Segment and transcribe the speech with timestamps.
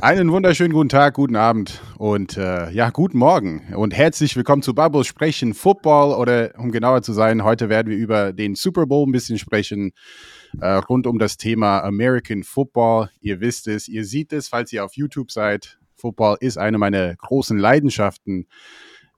[0.00, 4.74] Einen wunderschönen guten Tag, guten Abend und äh, ja, guten Morgen und herzlich willkommen zu
[4.74, 9.06] Bubbles Sprechen Football oder um genauer zu sein, heute werden wir über den Super Bowl
[9.06, 9.92] ein bisschen sprechen,
[10.60, 13.08] äh, rund um das Thema American Football.
[13.20, 15.78] Ihr wisst es, ihr seht es, falls ihr auf YouTube seid.
[15.94, 18.48] Football ist eine meiner großen Leidenschaften,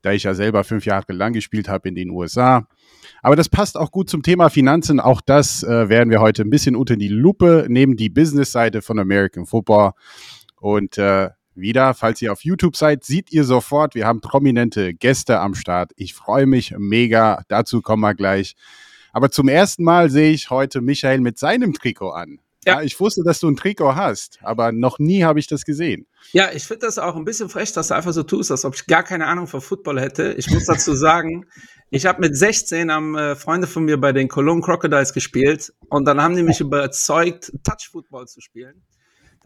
[0.03, 2.69] da ich ja selber fünf Jahre lang gespielt habe in den USA.
[3.23, 5.01] Aber das passt auch gut zum Thema Finanzen.
[5.01, 8.99] Auch das äh, werden wir heute ein bisschen unter die Lupe nehmen, die Business-Seite von
[8.99, 9.93] American Football.
[10.67, 15.39] Und äh, wieder, falls ihr auf YouTube seid, seht ihr sofort, wir haben prominente Gäste
[15.39, 15.93] am Start.
[15.95, 18.57] Ich freue mich mega, dazu kommen wir gleich.
[19.13, 22.41] Aber zum ersten Mal sehe ich heute Michael mit seinem Trikot an.
[22.65, 22.79] Ja.
[22.79, 22.83] Ja.
[22.83, 26.09] ich wusste, dass du ein Trikot hast, aber noch nie habe ich das gesehen.
[26.33, 28.75] Ja, ich finde das auch ein bisschen frech, dass du einfach so tust, als ob
[28.75, 30.33] ich gar keine Ahnung von Football hätte.
[30.33, 31.47] Ich muss dazu sagen,
[31.91, 36.07] ich habe mit 16 haben äh, Freunde von mir bei den Cologne Crocodiles gespielt und
[36.07, 38.83] dann haben die mich überzeugt, Touch Football zu spielen.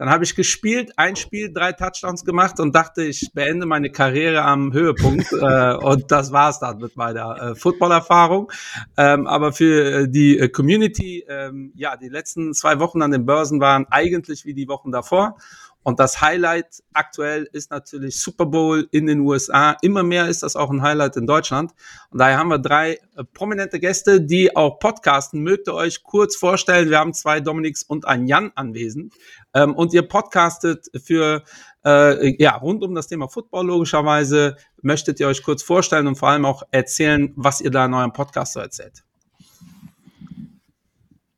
[0.01, 4.41] Dann habe ich gespielt, ein Spiel, drei Touchdowns gemacht und dachte, ich beende meine Karriere
[4.41, 5.31] am Höhepunkt.
[5.31, 8.51] äh, und das war's dann mit meiner äh, Footballerfahrung.
[8.97, 13.27] Ähm, aber für äh, die äh, Community, ähm, ja, die letzten zwei Wochen an den
[13.27, 15.37] Börsen waren eigentlich wie die Wochen davor.
[15.83, 19.75] Und das Highlight aktuell ist natürlich Super Bowl in den USA.
[19.81, 21.71] Immer mehr ist das auch ein Highlight in Deutschland.
[22.11, 25.41] Und daher haben wir drei äh, prominente Gäste, die auch podcasten.
[25.41, 26.89] Mögt ihr euch kurz vorstellen?
[26.89, 29.13] Wir haben zwei Dominiks und einen Jan anwesend.
[29.53, 31.43] Ähm, und ihr podcastet für,
[31.85, 34.55] äh, ja, rund um das Thema Football logischerweise.
[34.81, 38.13] Möchtet ihr euch kurz vorstellen und vor allem auch erzählen, was ihr da in eurem
[38.13, 39.03] Podcast so erzählt?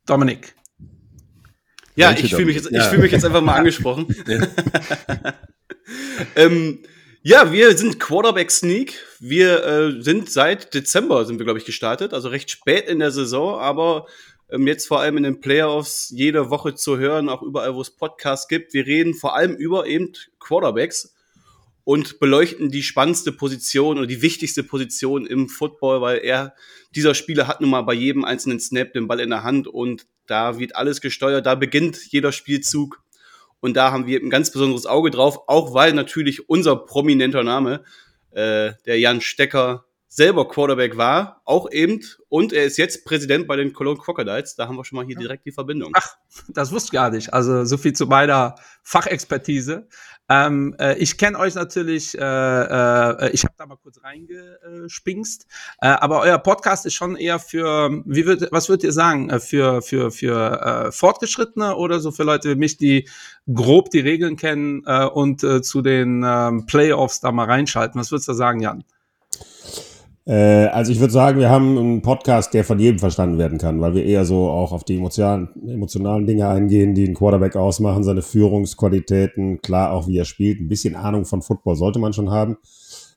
[0.05, 0.55] Dominik.
[1.95, 4.07] Ja, Welche ich fühle mich, jetzt- ich fühl mich jetzt einfach mal angesprochen.
[6.35, 6.79] ähm,
[7.21, 8.99] ja, wir sind Quarterback Sneak.
[9.19, 13.11] Wir äh, sind seit Dezember sind wir, glaube ich, gestartet, also recht spät in der
[13.11, 14.07] Saison, aber
[14.61, 18.47] jetzt vor allem in den Playoffs jede Woche zu hören, auch überall, wo es Podcasts
[18.47, 18.73] gibt.
[18.73, 21.15] Wir reden vor allem über eben Quarterbacks
[21.83, 26.53] und beleuchten die spannendste Position oder die wichtigste Position im Football, weil er,
[26.95, 30.05] dieser Spieler hat nun mal bei jedem einzelnen Snap den Ball in der Hand und
[30.27, 33.01] da wird alles gesteuert, da beginnt jeder Spielzug
[33.59, 37.83] und da haben wir ein ganz besonderes Auge drauf, auch weil natürlich unser prominenter Name,
[38.31, 43.55] äh, der Jan Stecker, selber Quarterback war, auch eben, und er ist jetzt Präsident bei
[43.55, 45.91] den Cologne Crocodiles, da haben wir schon mal hier direkt die Verbindung.
[45.95, 46.17] Ach,
[46.49, 47.33] das wusste ich gar nicht.
[47.33, 48.53] Also so viel zu meiner
[48.83, 49.87] Fachexpertise.
[50.29, 55.47] Ähm, äh, ich kenne euch natürlich, äh, äh, ich habe da mal kurz reingespingst,
[55.81, 59.39] äh, aber euer Podcast ist schon eher für, wie würd, was würdet ihr sagen, äh,
[59.39, 63.09] für, für, für äh, Fortgeschrittene oder so für Leute wie mich, die
[63.51, 67.99] grob die Regeln kennen äh, und äh, zu den ähm, Playoffs da mal reinschalten?
[67.99, 68.83] Was würdest du sagen, Jan?
[70.25, 73.81] Äh, also ich würde sagen, wir haben einen Podcast, der von jedem verstanden werden kann,
[73.81, 78.03] weil wir eher so auch auf die emotionalen, emotionalen Dinge eingehen, die einen Quarterback ausmachen,
[78.03, 80.59] seine Führungsqualitäten, klar auch wie er spielt.
[80.61, 82.57] Ein bisschen Ahnung von Football sollte man schon haben.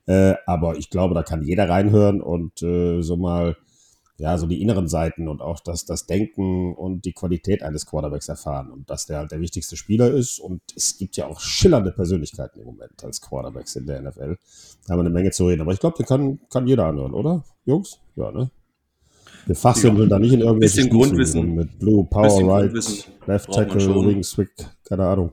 [0.06, 3.56] Äh, aber ich glaube, da kann jeder reinhören und äh, so mal,
[4.19, 8.28] ja, so die inneren Seiten und auch das, das Denken und die Qualität eines Quarterbacks
[8.28, 10.38] erfahren und dass der halt der wichtigste Spieler ist.
[10.38, 14.38] Und es gibt ja auch schillernde Persönlichkeiten im Moment als Quarterbacks in der NFL.
[14.87, 15.60] Da haben wir eine Menge zu reden.
[15.60, 17.44] Aber ich glaube, den kann, kann jeder anhören, oder?
[17.66, 17.99] Jungs?
[18.15, 18.50] Ja, ne?
[19.44, 21.55] Wir fachsimpeln da nicht in irgendwelche Bisschen Stufen Grundwissen.
[21.55, 22.72] mit Blue, Power, Right,
[23.26, 24.09] Left Tackle, schon.
[24.09, 24.50] Wing, Swick,
[24.84, 25.32] keine Ahnung.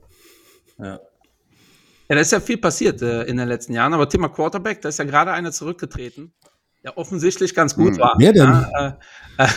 [0.77, 0.99] Ja.
[2.09, 4.89] Ja, da ist ja viel passiert äh, in den letzten Jahren, aber Thema Quarterback, da
[4.89, 6.33] ist ja gerade einer zurückgetreten,
[6.83, 7.99] der offensichtlich ganz gut Hm.
[7.99, 8.15] war.
[8.17, 8.43] Wer denn?
[8.43, 8.97] Ja,
[9.37, 9.47] äh, äh,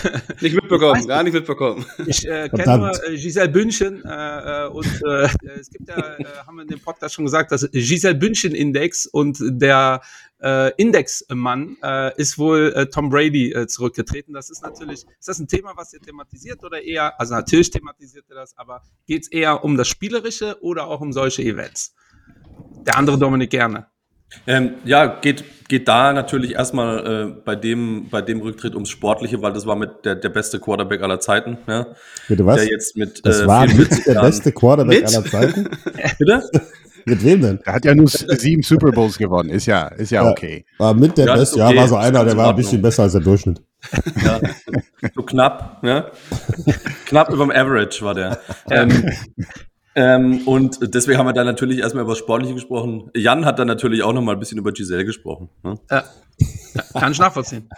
[0.40, 1.84] Nicht mitbekommen, gar nicht mitbekommen.
[2.06, 5.28] Ich äh, kenne nur äh, Giselle Bündchen äh, äh, und äh,
[5.58, 9.06] es gibt ja, äh, haben wir in dem Podcast schon gesagt, das Giselle Bündchen Index
[9.06, 10.00] und der
[10.40, 14.32] äh, Indexmann äh, ist wohl äh, Tom Brady äh, zurückgetreten.
[14.32, 18.26] Das ist natürlich, ist das ein Thema, was ihr thematisiert oder eher, also natürlich thematisiert
[18.28, 21.94] ihr das, aber geht es eher um das Spielerische oder auch um solche Events?
[22.86, 23.88] Der andere Dominik gerne.
[24.46, 29.40] Ähm, ja, geht, geht da natürlich erstmal äh, bei, dem, bei dem Rücktritt ums Sportliche,
[29.42, 31.58] weil das war mit der, der beste Quarterback aller Zeiten.
[31.66, 31.86] Ja,
[32.28, 32.56] Bitte was?
[32.56, 35.14] Der jetzt mit das äh, war 44 mit der Jahren- beste Quarterback Mit?
[35.16, 35.68] aller Zeiten.
[36.18, 36.50] Bitte?
[37.08, 37.60] Mit wem denn?
[37.64, 39.48] Er hat ja nur sieben Super Bowls gewonnen.
[39.50, 40.64] Ist ja, ist ja, okay.
[40.78, 41.74] War mit der Ja, Beste, okay.
[41.76, 43.62] ja, war so einer, der war ein in bisschen besser als der Durchschnitt.
[44.24, 44.40] Ja,
[45.14, 46.10] so knapp, ne?
[47.06, 48.40] knapp über dem Average war der.
[48.70, 49.08] Ähm,
[49.96, 53.10] ähm, und deswegen haben wir da natürlich erstmal über das Sportliche gesprochen.
[53.14, 55.48] Jan hat dann natürlich auch noch mal ein bisschen über Giselle gesprochen.
[55.62, 55.78] Ne?
[56.92, 57.68] Kann ich nachvollziehen.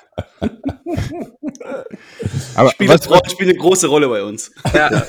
[2.54, 4.50] Aber Spielt, was, was, spielt eine große Rolle bei uns.
[4.74, 5.04] Ja.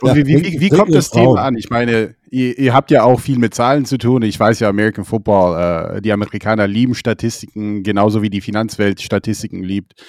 [0.00, 1.10] Und wie, wie, wie, wie Ja, kommt das.
[1.10, 1.56] Thema an?
[1.56, 4.22] Ich meine, ihr, ihr habt ja auch viel mit Zahlen zu tun.
[4.22, 9.62] Ich weiß ja, American Football, äh, die Amerikaner lieben Statistiken, genauso wie die Finanzwelt Statistiken
[9.62, 10.02] liebt.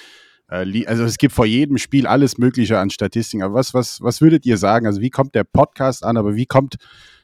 [0.48, 3.42] Äh, also es gibt vor jedem Spiel alles Mögliche an Statistiken.
[3.42, 4.86] Aber was, was, was würdet ihr sagen?
[4.86, 6.76] Also wie kommt der Podcast an, aber wie kommt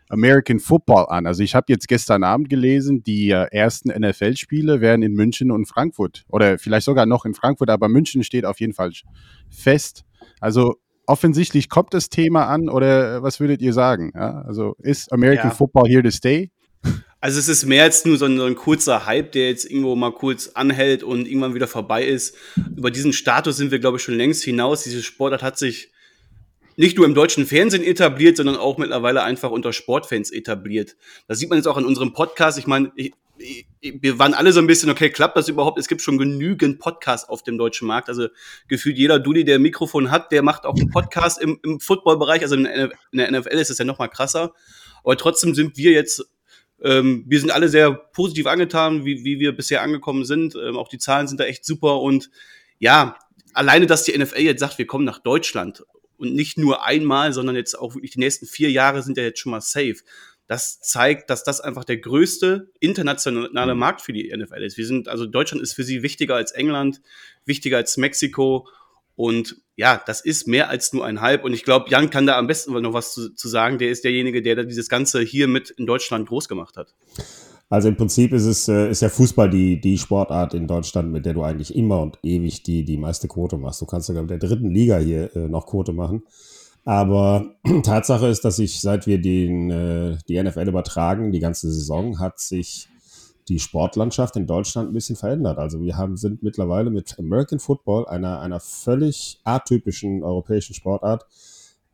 [0.09, 1.27] American Football an?
[1.27, 5.67] Also ich habe jetzt gestern Abend gelesen, die äh, ersten NFL-Spiele werden in München und
[5.67, 8.93] Frankfurt oder vielleicht sogar noch in Frankfurt, aber München steht auf jeden Fall
[9.51, 10.05] fest.
[10.41, 10.77] Also
[11.07, 14.13] offensichtlich kommt das Thema an oder was würdet ihr sagen?
[14.15, 15.55] Ja, also ist American Ja.
[15.55, 16.51] Football here to stay?
[17.23, 19.95] Also es ist mehr als nur so ein, so ein kurzer Hype, der jetzt irgendwo
[19.95, 22.35] mal kurz anhält und irgendwann wieder vorbei ist.
[22.77, 24.83] Über diesen Status sind wir, glaube ich, schon längst hinaus.
[24.83, 25.93] Diese Sportart hat sich
[26.75, 30.97] nicht nur im deutschen Fernsehen etabliert, sondern auch mittlerweile einfach unter Sportfans etabliert.
[31.29, 32.59] Das sieht man jetzt auch in unserem Podcast.
[32.59, 35.79] Ich meine, ich, ich, wir waren alle so ein bisschen, okay, klappt das überhaupt?
[35.79, 38.09] Es gibt schon genügend Podcasts auf dem deutschen Markt.
[38.09, 38.27] Also
[38.67, 42.43] gefühlt jeder Dulli, der ein Mikrofon hat, der macht auch einen Podcast im, im Footballbereich.
[42.43, 42.65] Also in
[43.13, 44.55] der NFL ist es ja noch mal krasser.
[45.05, 46.32] Aber trotzdem sind wir jetzt
[46.85, 50.55] ähm, wir sind alle sehr positiv angetan, wie, wie wir bisher angekommen sind.
[50.55, 52.01] Ähm, auch die Zahlen sind da echt super.
[52.01, 52.31] Und
[52.79, 53.17] ja,
[53.55, 55.85] alleine, dass die NFL jetzt sagt, wir kommen nach Deutschland
[56.17, 59.39] und nicht nur einmal, sondern jetzt auch wirklich die nächsten vier Jahre sind ja jetzt
[59.39, 59.97] schon mal safe.
[60.49, 64.77] Das zeigt, dass das einfach der größte internationale Markt für die NFL ist.
[64.77, 67.01] Wir sind, also Deutschland ist für sie wichtiger als England,
[67.45, 68.69] wichtiger als Mexiko.
[69.15, 71.45] Und ja, das ist mehr als nur ein Hype.
[71.45, 73.79] Und ich glaube, Jan kann da am besten noch was zu, zu sagen.
[73.79, 76.95] Der ist derjenige, der dieses Ganze hier mit in Deutschland groß gemacht hat.
[77.69, 81.25] Also im Prinzip ist es äh, ist ja Fußball die, die Sportart in Deutschland, mit
[81.25, 83.81] der du eigentlich immer und ewig die, die meiste Quote machst.
[83.81, 86.23] Du kannst sogar mit der dritten Liga hier äh, noch Quote machen.
[86.85, 92.19] Aber Tatsache ist, dass sich, seit wir den, äh, die NFL übertragen, die ganze Saison,
[92.19, 92.89] hat sich
[93.49, 95.59] die Sportlandschaft in Deutschland ein bisschen verändert.
[95.59, 101.27] Also wir haben, sind mittlerweile mit American Football, einer, einer völlig atypischen europäischen Sportart,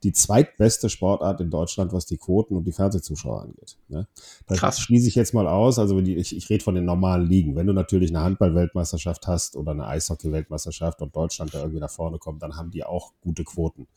[0.04, 3.78] die zweitbeste Sportart in Deutschland, was die Quoten und die Fernsehzuschauer angeht.
[3.88, 4.06] Ne?
[4.46, 4.80] Das Krass.
[4.80, 5.78] schließe ich jetzt mal aus.
[5.78, 7.56] Also die, ich, ich rede von den normalen Ligen.
[7.56, 12.18] Wenn du natürlich eine Handball-Weltmeisterschaft hast oder eine Eishockey-Weltmeisterschaft und Deutschland da irgendwie nach vorne
[12.18, 13.88] kommt, dann haben die auch gute Quoten.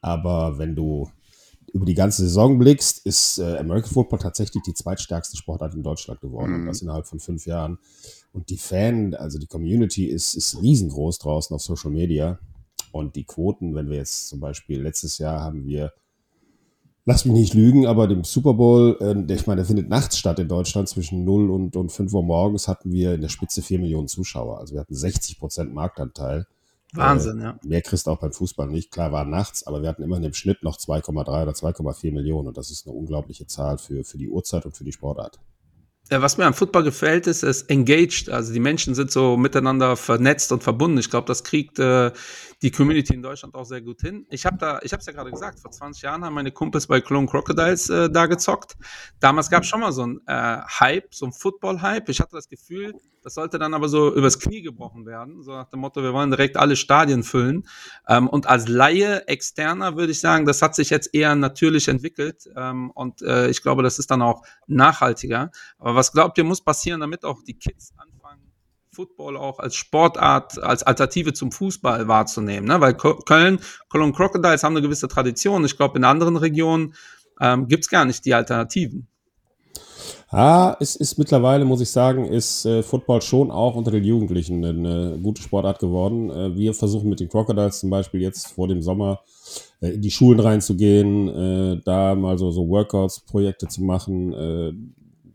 [0.00, 1.10] Aber wenn du
[1.74, 6.20] über die ganze Saison blickst, ist äh, American Football tatsächlich die zweitstärkste Sportart in Deutschland
[6.20, 6.52] geworden.
[6.52, 6.60] Mhm.
[6.60, 7.78] Und das innerhalb von fünf Jahren.
[8.32, 12.38] Und die Fan, also die Community ist, ist riesengroß draußen auf Social Media.
[12.92, 15.92] Und die Quoten, wenn wir jetzt zum Beispiel letztes Jahr haben wir,
[17.06, 20.16] lass mich nicht lügen, aber dem Super Bowl, äh, der, ich meine, der findet nachts
[20.16, 23.62] statt in Deutschland zwischen 0 und, und 5 Uhr morgens hatten wir in der Spitze
[23.62, 24.60] 4 Millionen Zuschauer.
[24.60, 26.46] Also wir hatten 60 Prozent Marktanteil.
[26.96, 27.58] Wahnsinn, ja.
[27.64, 28.90] Mehr kriegst du auch beim Fußball nicht.
[28.90, 32.48] Klar war nachts, aber wir hatten immerhin im Schnitt noch 2,3 oder 2,4 Millionen.
[32.48, 35.40] Und das ist eine unglaubliche Zahl für, für die Uhrzeit und für die Sportart.
[36.10, 38.28] Ja, was mir am Football gefällt, ist, es engaged.
[38.28, 40.98] Also die Menschen sind so miteinander vernetzt und verbunden.
[40.98, 42.12] Ich glaube, das kriegt äh,
[42.60, 44.26] die Community in Deutschland auch sehr gut hin.
[44.28, 46.88] Ich habe da, ich habe es ja gerade gesagt, vor 20 Jahren haben meine Kumpels
[46.88, 48.76] bei Clone Crocodiles äh, da gezockt.
[49.18, 52.10] Damals gab es schon mal so ein äh, Hype, so ein Football-Hype.
[52.10, 52.92] Ich hatte das Gefühl,
[53.24, 55.42] das sollte dann aber so übers Knie gebrochen werden.
[55.42, 57.66] So nach dem Motto, wir wollen direkt alle Stadien füllen.
[58.06, 62.50] Ähm, und als Laie, Externer würde ich sagen, das hat sich jetzt eher natürlich entwickelt.
[62.54, 65.50] Ähm, und äh, ich glaube, das ist dann auch nachhaltiger.
[65.78, 68.52] Aber was glaubt ihr, muss passieren, damit auch die Kids anfangen,
[68.92, 72.68] Football auch als Sportart, als Alternative zum Fußball wahrzunehmen?
[72.68, 72.82] Ne?
[72.82, 75.64] Weil Köln, Cologne Crocodiles haben eine gewisse Tradition.
[75.64, 76.94] Ich glaube, in anderen Regionen
[77.40, 79.08] ähm, gibt es gar nicht die Alternativen.
[80.36, 84.64] Ah, es ist mittlerweile, muss ich sagen, ist äh, Football schon auch unter den Jugendlichen
[84.64, 86.28] eine gute Sportart geworden.
[86.28, 89.20] Äh, wir versuchen mit den Crocodiles zum Beispiel jetzt vor dem Sommer
[89.80, 94.72] äh, in die Schulen reinzugehen, äh, da mal so, so Workouts-Projekte zu machen, äh,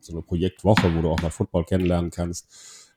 [0.02, 2.50] so eine Projektwoche, wo du auch mal Football kennenlernen kannst.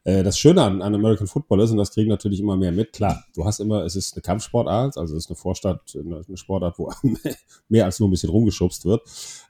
[0.04, 2.92] Äh, das Schöne an, an American Football ist, und das kriegen natürlich immer mehr mit,
[2.92, 6.78] klar, du hast immer, es ist eine Kampfsportart, also es ist eine Vorstadt, eine, Sportart,
[6.78, 6.90] wo
[7.68, 9.02] mehr als nur ein bisschen rumgeschubst wird.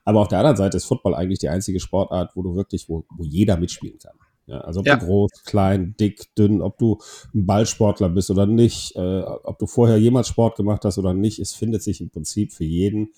[0.05, 3.03] Aber auf der anderen Seite ist Football eigentlich die einzige Sportart, wo du wirklich, wo,
[3.15, 4.15] wo jeder mitspielen kann.
[4.45, 4.97] Ja, also ob Ja.
[4.97, 6.99] du groß, klein, dick, dünn, ob du
[7.33, 11.39] ein Ballsportler bist oder nicht, äh, ob du vorher jemals Sport gemacht hast oder nicht,
[11.39, 13.13] es findet sich im Prinzip für jeden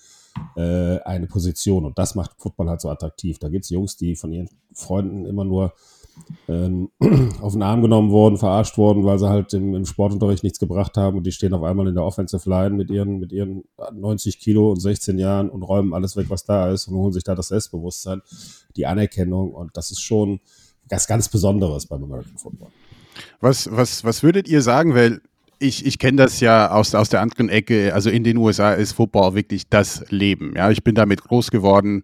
[0.55, 3.39] äh, eine Position und das macht Football halt so attraktiv.
[3.39, 5.73] Da gibt's Jungs, die von ihren Freunden immer nur
[7.41, 10.95] auf den Arm genommen worden, verarscht worden, weil sie halt im, im, Sportunterricht nichts gebracht
[10.97, 14.39] haben und die stehen auf einmal in der Offensive Line mit ihren, mit ihren 90
[14.39, 17.35] Kilo und 16 Jahren und räumen alles weg, was da ist und holen sich da
[17.35, 18.21] das Selbstbewusstsein,
[18.75, 20.39] die Anerkennung und das ist schon
[20.89, 22.69] was ganz Besonderes beim American Football.
[23.39, 25.21] Was, was, was würdet ihr sagen, weil
[25.59, 28.93] ich, ich kenne das ja aus, aus der anderen Ecke, also in den USA ist
[28.93, 30.53] Football wirklich das Leben.
[30.55, 32.03] Ja, ich bin damit groß geworden.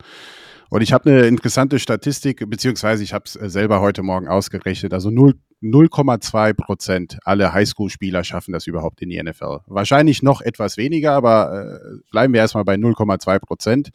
[0.72, 4.94] Und ich habe eine interessante Statistik, beziehungsweise ich habe es äh, selber heute Morgen ausgerechnet.
[4.94, 9.60] Also 0,2 Prozent aller Highschool-Spieler schaffen das überhaupt in die NFL.
[9.68, 13.90] Wahrscheinlich noch etwas weniger, aber äh, bleiben wir erstmal bei 0,2 Prozent.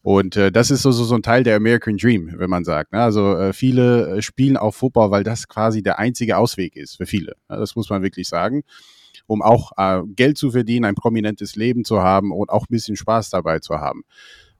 [0.00, 2.94] Und äh, das ist so, so, ein Teil der American Dream, wenn man sagt.
[2.94, 3.02] Ne?
[3.02, 7.04] Also äh, viele äh, spielen auf Football, weil das quasi der einzige Ausweg ist für
[7.04, 7.34] viele.
[7.50, 8.62] Ja, das muss man wirklich sagen.
[9.26, 12.96] Um auch äh, Geld zu verdienen, ein prominentes Leben zu haben und auch ein bisschen
[12.96, 14.04] Spaß dabei zu haben.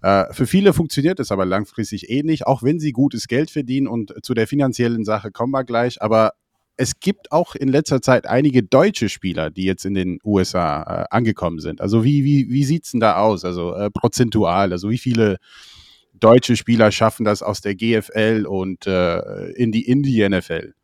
[0.04, 3.86] Äh, für viele funktioniert es aber langfristig eh nicht, auch wenn sie gutes Geld verdienen
[3.86, 6.02] und zu der finanziellen Sache kommen wir gleich.
[6.02, 6.32] Aber
[6.76, 11.04] es gibt auch in letzter Zeit einige deutsche Spieler, die jetzt in den USA äh,
[11.08, 11.80] angekommen sind.
[11.80, 13.46] Also wie, wie, wie sieht es denn da aus?
[13.46, 15.38] Also äh, prozentual, also wie viele
[16.12, 20.74] deutsche Spieler schaffen das aus der GFL und äh, in die Indie-NFL?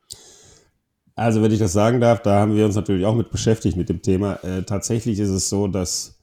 [1.15, 3.91] Also wenn ich das sagen darf, da haben wir uns natürlich auch mit beschäftigt mit
[3.91, 4.43] dem Thema.
[4.43, 6.20] Äh, tatsächlich ist es so, dass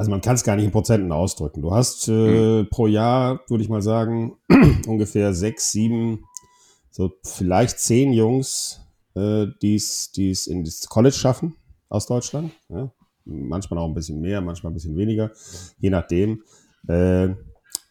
[0.00, 1.60] also man kann es gar nicht in Prozenten ausdrücken.
[1.60, 2.68] Du hast äh, mhm.
[2.70, 4.38] pro Jahr, würde ich mal sagen,
[4.86, 6.24] ungefähr sechs, sieben,
[6.90, 8.80] so vielleicht zehn Jungs,
[9.14, 11.54] äh, die es in das College schaffen
[11.90, 12.50] aus Deutschland.
[12.70, 12.90] Ja?
[13.26, 15.32] Manchmal auch ein bisschen mehr, manchmal ein bisschen weniger,
[15.80, 16.44] je nachdem.
[16.88, 17.34] Äh,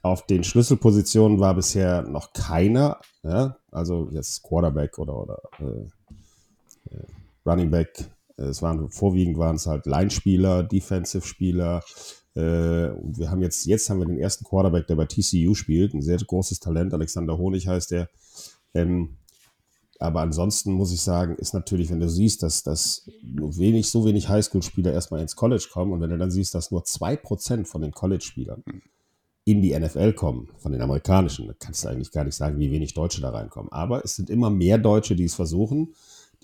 [0.02, 3.56] auf den Schlüsselpositionen war bisher noch keiner, ja?
[3.70, 7.04] also jetzt Quarterback oder, oder äh, äh
[7.46, 8.10] Running Back
[8.48, 11.84] es waren vorwiegend waren es halt Line-Spieler, Defensive-Spieler.
[12.36, 15.94] Äh, und wir haben jetzt, jetzt haben wir den ersten Quarterback, der bei TCU spielt,
[15.94, 16.94] ein sehr großes Talent.
[16.94, 18.10] Alexander Honig heißt der.
[18.74, 19.18] Ähm,
[20.00, 24.30] aber ansonsten muss ich sagen, ist natürlich, wenn du siehst, dass, dass wenig, so wenig
[24.30, 27.82] Highschool-Spieler erstmal ins College kommen und wenn du dann siehst, dass nur zwei Prozent von
[27.82, 28.64] den College-Spielern
[29.44, 32.72] in die NFL kommen, von den amerikanischen, dann kannst du eigentlich gar nicht sagen, wie
[32.72, 33.72] wenig Deutsche da reinkommen.
[33.74, 35.94] Aber es sind immer mehr Deutsche, die es versuchen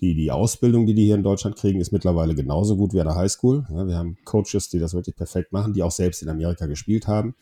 [0.00, 3.06] die, die Ausbildung, die die hier in Deutschland kriegen, ist mittlerweile genauso gut wie an
[3.06, 3.66] der Highschool.
[3.70, 7.06] Ja, wir haben Coaches, die das wirklich perfekt machen, die auch selbst in Amerika gespielt
[7.06, 7.34] haben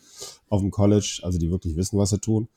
[0.48, 2.48] auf dem College, also die wirklich wissen, was sie tun.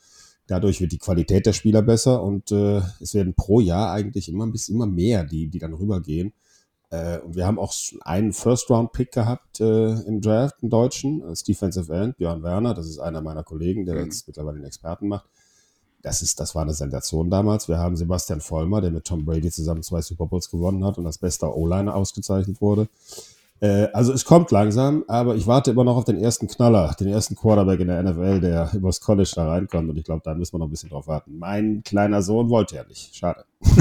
[0.45, 4.45] Dadurch wird die Qualität der Spieler besser und äh, es werden pro Jahr eigentlich immer
[4.45, 6.31] ein bisschen immer mehr, die, die dann rübergehen.
[6.89, 11.91] Äh, und wir haben auch einen First-Round-Pick gehabt äh, im Draft, einen Deutschen, als Defensive
[11.93, 12.73] End, Björn Werner.
[12.73, 14.05] Das ist einer meiner Kollegen, der mhm.
[14.05, 15.25] jetzt mittlerweile den Experten macht
[16.01, 17.67] das, ist, das war eine Sensation damals.
[17.67, 21.05] Wir haben Sebastian Vollmer, der mit Tom Brady zusammen zwei Super Bowls gewonnen hat und
[21.05, 22.87] als bester O-Liner ausgezeichnet wurde.
[23.59, 27.07] Äh, also es kommt langsam, aber ich warte immer noch auf den ersten Knaller, den
[27.07, 29.89] ersten Quarterback in der NFL, der übers College da reinkommt.
[29.89, 31.37] Und ich glaube, da müssen wir noch ein bisschen drauf warten.
[31.37, 33.15] Mein kleiner Sohn wollte ja nicht.
[33.15, 33.45] Schade.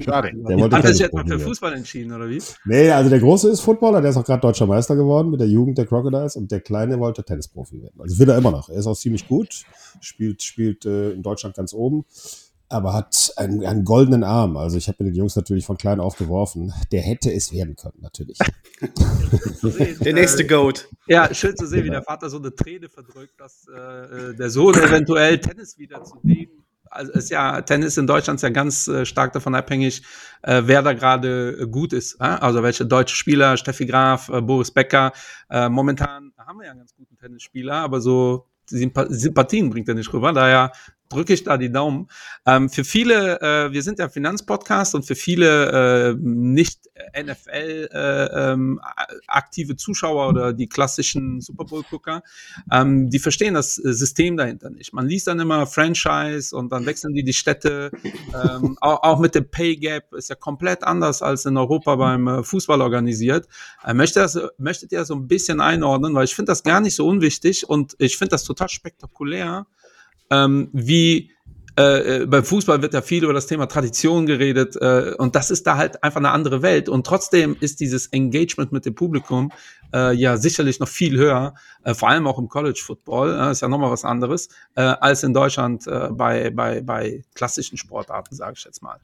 [0.00, 0.32] Schade.
[0.34, 2.42] Der wollte Hat er sich etwa für Fußball entschieden, oder wie?
[2.64, 5.48] Nee, also der Große ist Footballer, der ist auch gerade deutscher Meister geworden mit der
[5.48, 8.00] Jugend der Crocodiles und der Kleine wollte Tennisprofi werden.
[8.00, 8.68] Also will er immer noch.
[8.68, 9.64] Er ist auch ziemlich gut,
[10.00, 12.04] spielt, spielt äh, in Deutschland ganz oben
[12.74, 14.56] aber hat einen, einen, goldenen Arm.
[14.56, 16.72] Also ich habe mir den Jungs natürlich von klein auf geworfen.
[16.90, 18.38] Der hätte es werden können, natürlich.
[20.00, 20.88] der nächste Goat.
[21.06, 24.50] Ja, schön zu sehen, wie der Vater so eine Träne verdrückt, dass äh, äh der
[24.50, 26.48] Sohn eventuell Tennis wieder zu dem
[26.90, 30.02] also ist ja Tennis in Deutschland ist ja ganz äh, stark davon abhängig,
[30.42, 32.20] äh, wer da gerade äh, gut ist.
[32.20, 32.24] Äh?
[32.24, 35.12] Also welche deutsche Spieler, Steffi Graf, äh, Boris Becker.
[35.50, 40.12] Äh, momentan haben wir ja einen ganz guten Tennisspieler, aber so Sympathien bringt er nicht
[40.12, 40.32] rüber.
[40.32, 40.72] Daher
[41.08, 42.08] drücke ich da die Daumen.
[42.46, 46.84] Ähm, für viele, äh, wir sind ja Finanzpodcast und für viele äh, nicht
[47.16, 48.80] NFL äh, ähm,
[49.26, 52.22] aktive Zuschauer oder die klassischen Super Bowl Gucker,
[52.70, 54.92] ähm, die verstehen das System dahinter nicht.
[54.92, 57.90] Man liest dann immer Franchise und dann wechseln die die Städte.
[58.04, 62.28] Ähm, auch, auch, mit dem Pay Gap ist ja komplett anders als in Europa beim
[62.28, 63.48] äh, Fußball organisiert.
[63.84, 66.94] Äh, möchte das, möchtet ihr so ein bisschen einordnen, weil ich finde das gar nicht
[66.94, 69.66] so unwichtig und ich finde das total spektakulär
[70.30, 71.30] ähm, wie
[71.76, 75.50] äh, äh, beim Fußball wird ja viel über das Thema Tradition geredet äh, und das
[75.50, 79.50] ist da halt einfach eine andere Welt und trotzdem ist dieses Engagement mit dem Publikum
[79.92, 83.68] äh, ja sicherlich noch viel höher, äh, vor allem auch im College Football, ist ja
[83.68, 88.64] nochmal was anderes, äh, als in Deutschland äh, bei, bei, bei klassischen Sportarten, sage ich
[88.64, 89.00] jetzt mal.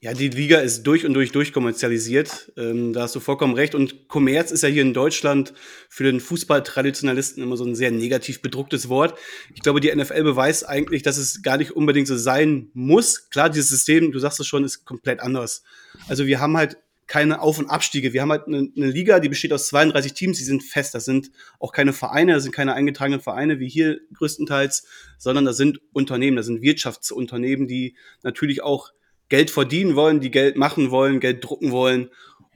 [0.00, 2.52] Ja, die Liga ist durch und durch durchkommerzialisiert.
[2.56, 3.74] Ähm, da hast du vollkommen recht.
[3.74, 5.52] Und Kommerz ist ja hier in Deutschland
[5.88, 9.18] für den Fußballtraditionalisten immer so ein sehr negativ bedrucktes Wort.
[9.54, 13.28] Ich glaube, die NFL beweist eigentlich, dass es gar nicht unbedingt so sein muss.
[13.30, 15.62] Klar, dieses System, du sagst es schon, ist komplett anders.
[16.08, 16.78] Also wir haben halt
[17.10, 18.12] keine Auf- und Abstiege.
[18.12, 20.94] Wir haben halt eine, eine, Liga, die besteht aus 32 Teams, die sind fest.
[20.94, 24.86] Das sind auch keine Vereine, das sind keine eingetragenen Vereine wie hier größtenteils,
[25.18, 28.92] sondern das sind Unternehmen, das sind Wirtschaftsunternehmen, die natürlich auch
[29.30, 32.10] Geld verdienen wollen, die Geld machen wollen, Geld drucken wollen.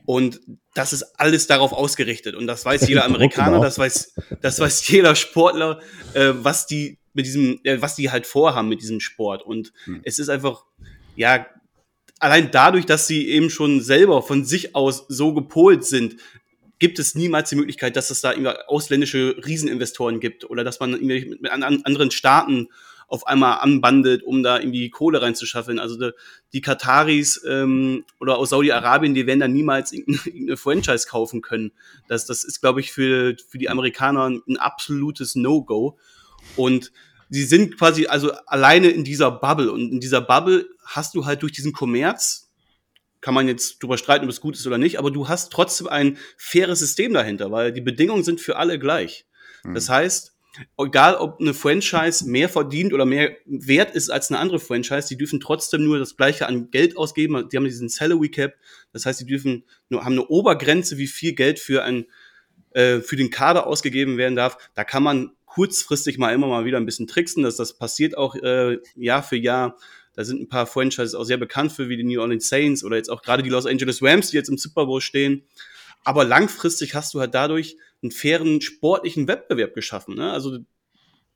[0.04, 0.40] Und
[0.75, 2.35] das ist alles darauf ausgerichtet.
[2.35, 5.81] Und das weiß jeder Amerikaner, das weiß, das weiß jeder Sportler,
[6.12, 9.43] äh, was die mit diesem, äh, was die halt vorhaben mit diesem Sport.
[9.43, 10.02] Und hm.
[10.04, 10.64] es ist einfach,
[11.16, 11.47] ja,
[12.19, 16.16] allein dadurch, dass sie eben schon selber von sich aus so gepolt sind,
[16.81, 18.33] gibt es niemals die Möglichkeit, dass es da
[18.66, 22.69] ausländische Rieseninvestoren gibt oder dass man mit, mit anderen Staaten
[23.09, 25.79] auf einmal anbandet, um da irgendwie Kohle reinzuschaffen.
[25.79, 26.11] Also die,
[26.53, 31.73] die Kataris ähm, oder aus Saudi-Arabien, die werden da niemals irgendeine Franchise kaufen können.
[32.09, 35.99] Das, das ist, glaube ich, für, für die Amerikaner ein absolutes No-Go.
[36.57, 36.93] Und
[37.31, 39.71] sie sind quasi also alleine in dieser Bubble.
[39.73, 42.51] Und in dieser Bubble hast du halt durch diesen Kommerz,
[43.21, 45.89] kann man jetzt drüber streiten, ob es gut ist oder nicht, aber du hast trotzdem
[45.89, 49.25] ein faires System dahinter, weil die Bedingungen sind für alle gleich.
[49.63, 49.75] Mhm.
[49.75, 50.34] Das heißt,
[50.79, 55.17] egal ob eine Franchise mehr verdient oder mehr wert ist als eine andere Franchise, die
[55.17, 57.49] dürfen trotzdem nur das gleiche an Geld ausgeben.
[57.49, 58.55] Die haben diesen Salary Cap,
[58.93, 62.07] das heißt, die dürfen nur haben eine Obergrenze, wie viel Geld für ein
[62.75, 64.59] äh, für den Kader ausgegeben werden darf.
[64.75, 68.35] Da kann man kurzfristig mal immer mal wieder ein bisschen tricksen, dass das passiert auch
[68.35, 69.77] äh, Jahr für Jahr.
[70.17, 72.97] Da sind ein paar Franchises auch sehr bekannt für, wie die New Orleans Saints oder
[72.97, 75.45] jetzt auch gerade die Los Angeles Rams, die jetzt im Super Bowl stehen.
[76.05, 80.15] Aber langfristig hast du halt dadurch einen fairen sportlichen Wettbewerb geschaffen.
[80.15, 80.31] Ne?
[80.31, 80.59] Also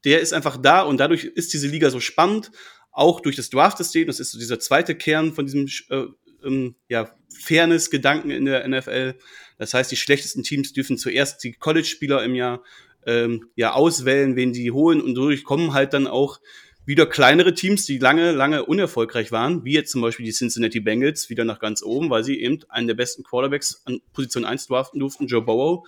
[0.05, 2.53] der ist einfach da und dadurch ist diese Liga so spannend,
[2.93, 4.07] auch durch das Draft-System.
[4.07, 6.05] Das ist so dieser zweite Kern von diesem äh,
[6.45, 9.15] ähm, ja, Fairness-Gedanken in der NFL.
[9.57, 12.63] Das heißt, die schlechtesten Teams dürfen zuerst die College-Spieler im Jahr
[13.07, 16.41] ähm, ja auswählen, wen sie holen und dadurch kommen halt dann auch
[16.88, 21.28] wieder kleinere Teams, die lange, lange unerfolgreich waren, wie jetzt zum Beispiel die Cincinnati Bengals,
[21.28, 24.99] wieder nach ganz oben, weil sie eben einen der besten Quarterbacks an Position 1 draften
[24.99, 25.87] durften, Joe Burrow.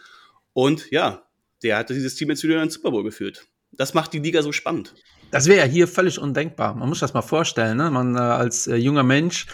[0.52, 1.22] Und ja,
[1.62, 3.46] der hatte dieses Team jetzt wieder in den Super Bowl geführt.
[3.72, 4.94] Das macht die Liga so spannend.
[5.30, 6.74] Das wäre ja hier völlig undenkbar.
[6.74, 7.78] Man muss das mal vorstellen.
[7.78, 7.90] Ne?
[7.90, 9.46] Man äh, als äh, junger Mensch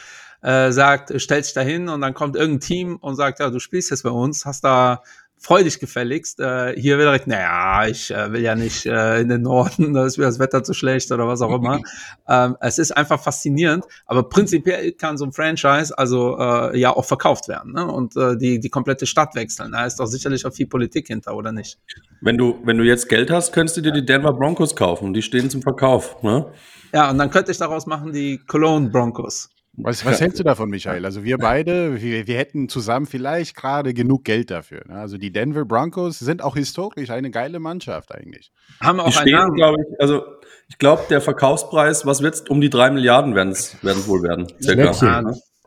[0.43, 3.61] äh, sagt, stellt sich da hin und dann kommt irgendein Team und sagt, ja, du
[3.61, 5.05] spielst jetzt bei uns, hast da
[5.39, 6.41] freu dich gefälligst.
[6.41, 10.07] Äh, hier will direkt, naja, ich äh, will ja nicht äh, in den Norden, da
[10.07, 11.81] ist mir das Wetter zu schlecht oder was auch immer.
[12.29, 17.05] ähm, es ist einfach faszinierend, aber prinzipiell kann so ein Franchise also äh, ja auch
[17.05, 17.87] verkauft werden ne?
[17.87, 19.73] und äh, die, die komplette Stadt wechseln.
[19.73, 21.79] Da ist doch sicherlich auch viel Politik hinter, oder nicht?
[22.21, 25.15] Wenn du, wenn du jetzt Geld hast, könntest du dir die Denver Broncos kaufen.
[25.15, 26.23] Die stehen zum Verkauf.
[26.23, 26.47] Ne?
[26.93, 29.51] Ja, und dann könnte ich daraus machen die Cologne Broncos.
[29.79, 31.05] Was, was hältst du davon, Michael?
[31.05, 34.83] Also wir beide, wir, wir hätten zusammen vielleicht gerade genug Geld dafür.
[34.87, 34.95] Ne?
[34.95, 38.53] Also die Denver Broncos sind auch historisch eine geile Mannschaft eigentlich.
[38.81, 40.23] Haben auch die stehen, glaube ich, also
[40.69, 42.43] ich glaube, der Verkaufspreis, was wird's?
[42.49, 43.77] Um die drei Milliarden werden es
[44.09, 44.47] wohl werden.
[44.61, 44.93] Circa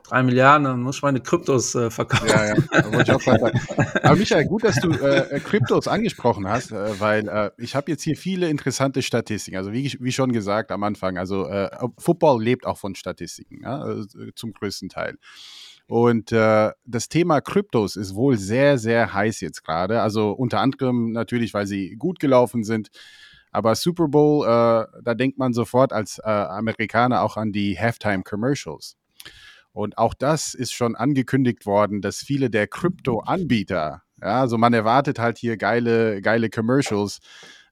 [0.10, 2.28] drei Milliarden, dann muss ich meine Kryptos äh, verkaufen.
[2.28, 2.56] Ja, ja,
[2.92, 3.60] wollte ich auch sagen.
[4.04, 8.04] Aber Michael, gut, dass du äh, Kryptos angesprochen hast, äh, weil äh, ich habe jetzt
[8.04, 9.58] hier viele interessante Statistiken.
[9.58, 13.80] Also wie, wie schon gesagt am Anfang, also äh, Football lebt auch von Statistiken, ja,
[13.80, 15.18] also, zum größten Teil.
[15.88, 20.02] Und äh, das Thema Kryptos ist wohl sehr, sehr heiß jetzt gerade.
[20.02, 22.90] Also unter anderem natürlich, weil sie gut gelaufen sind.
[23.52, 28.99] Aber Super Bowl, äh, da denkt man sofort als äh, Amerikaner auch an die Halftime-Commercials.
[29.80, 35.20] Und auch das ist schon angekündigt worden, dass viele der Krypto-Anbieter, ja, also man erwartet
[35.20, 37.20] halt hier geile, geile Commercials.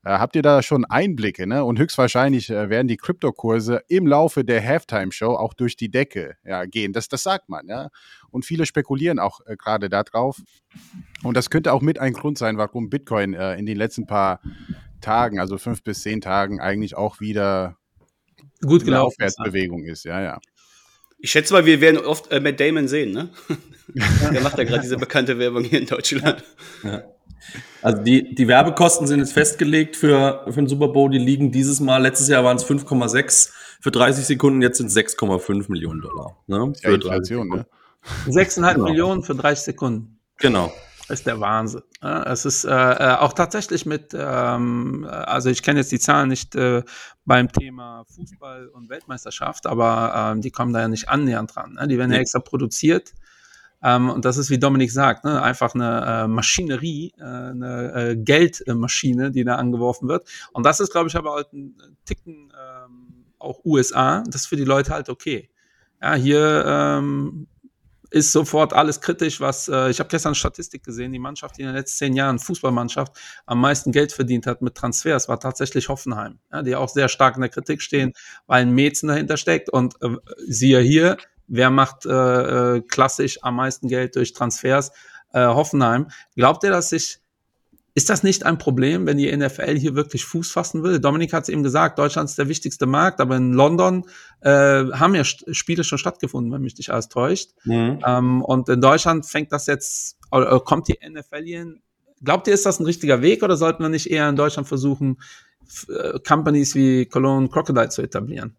[0.06, 1.48] Äh, habt ihr da schon Einblicke?
[1.48, 1.66] Ne?
[1.66, 6.64] Und höchstwahrscheinlich äh, werden die Kryptokurse im Laufe der Halftime-Show auch durch die Decke ja,
[6.64, 6.94] gehen.
[6.94, 7.90] Das, das sagt man, ja.
[8.30, 10.42] Und viele spekulieren auch äh, gerade darauf.
[11.24, 14.40] Und das könnte auch mit ein Grund sein, warum Bitcoin äh, in den letzten paar
[15.02, 17.76] Tagen, also fünf bis zehn Tagen, eigentlich auch wieder
[18.62, 20.06] gut gelaufen Aufwärtsbewegung ist.
[20.06, 20.40] Ja, ja.
[21.20, 23.30] Ich schätze mal, wir werden oft äh, Matt Damon sehen, ne?
[24.34, 26.44] Der macht ja gerade diese bekannte Werbung hier in Deutschland.
[26.84, 27.04] Ja.
[27.82, 31.10] Also die, die Werbekosten sind jetzt festgelegt für, für den Super Bowl.
[31.10, 34.98] Die liegen dieses Mal, letztes Jahr waren es 5,6 für 30 Sekunden, jetzt sind es
[34.98, 36.38] 6,5 Millionen Dollar.
[36.48, 36.74] Ne?
[36.82, 37.66] Für ja, Inflation, ne?
[38.28, 38.90] 6,5 genau.
[38.90, 40.20] Millionen für 30 Sekunden.
[40.38, 40.72] Genau
[41.10, 41.84] ist der Wahnsinn.
[42.02, 46.56] es ist äh, äh, auch tatsächlich mit, ähm, also ich kenne jetzt die Zahlen nicht
[46.56, 46.84] äh,
[47.26, 51.74] beim Thema Fußball und Weltmeisterschaft, aber ähm, die kommen da ja nicht annähernd dran.
[51.74, 51.88] Ne?
[51.88, 53.14] Die werden ja extra produziert.
[53.84, 58.16] Ähm, und das ist, wie Dominik sagt, ne, einfach eine äh, Maschinerie, äh, eine äh,
[58.16, 60.28] Geldmaschine, die da angeworfen wird.
[60.52, 64.24] Und das ist, glaube ich, aber halt ein Ticken ähm, auch USA.
[64.26, 65.50] Das ist für die Leute halt okay.
[66.02, 67.48] Ja, hier ähm,
[68.18, 71.68] ist sofort alles kritisch, was äh, ich habe gestern Statistik gesehen, die Mannschaft, die in
[71.68, 73.14] den letzten zehn Jahren, Fußballmannschaft,
[73.46, 77.36] am meisten Geld verdient hat mit Transfers, war tatsächlich Hoffenheim, ja, die auch sehr stark
[77.36, 78.14] in der Kritik stehen,
[78.48, 80.16] weil ein Mäzen dahinter steckt und äh,
[80.48, 82.12] siehe hier, wer macht äh,
[82.78, 84.92] äh, klassisch am meisten Geld durch Transfers,
[85.34, 86.08] äh, Hoffenheim.
[86.36, 87.20] Glaubt ihr, dass sich
[87.98, 91.00] ist das nicht ein Problem, wenn die NFL hier wirklich Fuß fassen will?
[91.00, 94.06] Dominik hat es eben gesagt, Deutschland ist der wichtigste Markt, aber in London
[94.42, 97.54] äh, haben ja Spiele schon stattgefunden, wenn mich nicht alles täuscht.
[97.64, 98.00] Mhm.
[98.06, 101.74] Ähm, und in Deutschland fängt das jetzt, oder kommt die NFL hier
[102.24, 105.18] Glaubt ihr, ist das ein richtiger Weg oder sollten wir nicht eher in Deutschland versuchen,
[105.90, 108.56] äh, Companies wie Cologne Crocodile zu etablieren?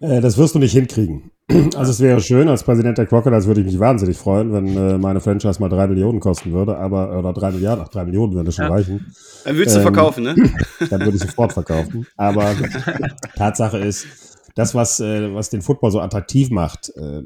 [0.00, 1.30] Äh, das wirst du nicht hinkriegen.
[1.76, 4.96] Also es wäre schön, als Präsident der Crocodiles würde ich mich wahnsinnig freuen, wenn äh,
[4.96, 8.50] meine Franchise mal drei Millionen kosten würde, aber oder drei Milliarden, ach drei Millionen würde
[8.50, 8.70] schon ja.
[8.70, 9.12] reichen.
[9.44, 10.34] Dann würdest du ähm, verkaufen, ne?
[10.90, 12.06] Dann würde ich sofort verkaufen.
[12.16, 12.54] Aber
[13.36, 14.06] Tatsache ist,
[14.54, 17.22] das, was, äh, was den Football so attraktiv macht, äh,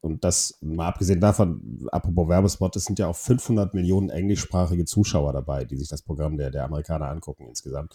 [0.00, 5.32] und das mal abgesehen davon, apropos Werbespot, es sind ja auch 500 Millionen englischsprachige Zuschauer
[5.32, 7.94] dabei, die sich das Programm der, der Amerikaner angucken insgesamt.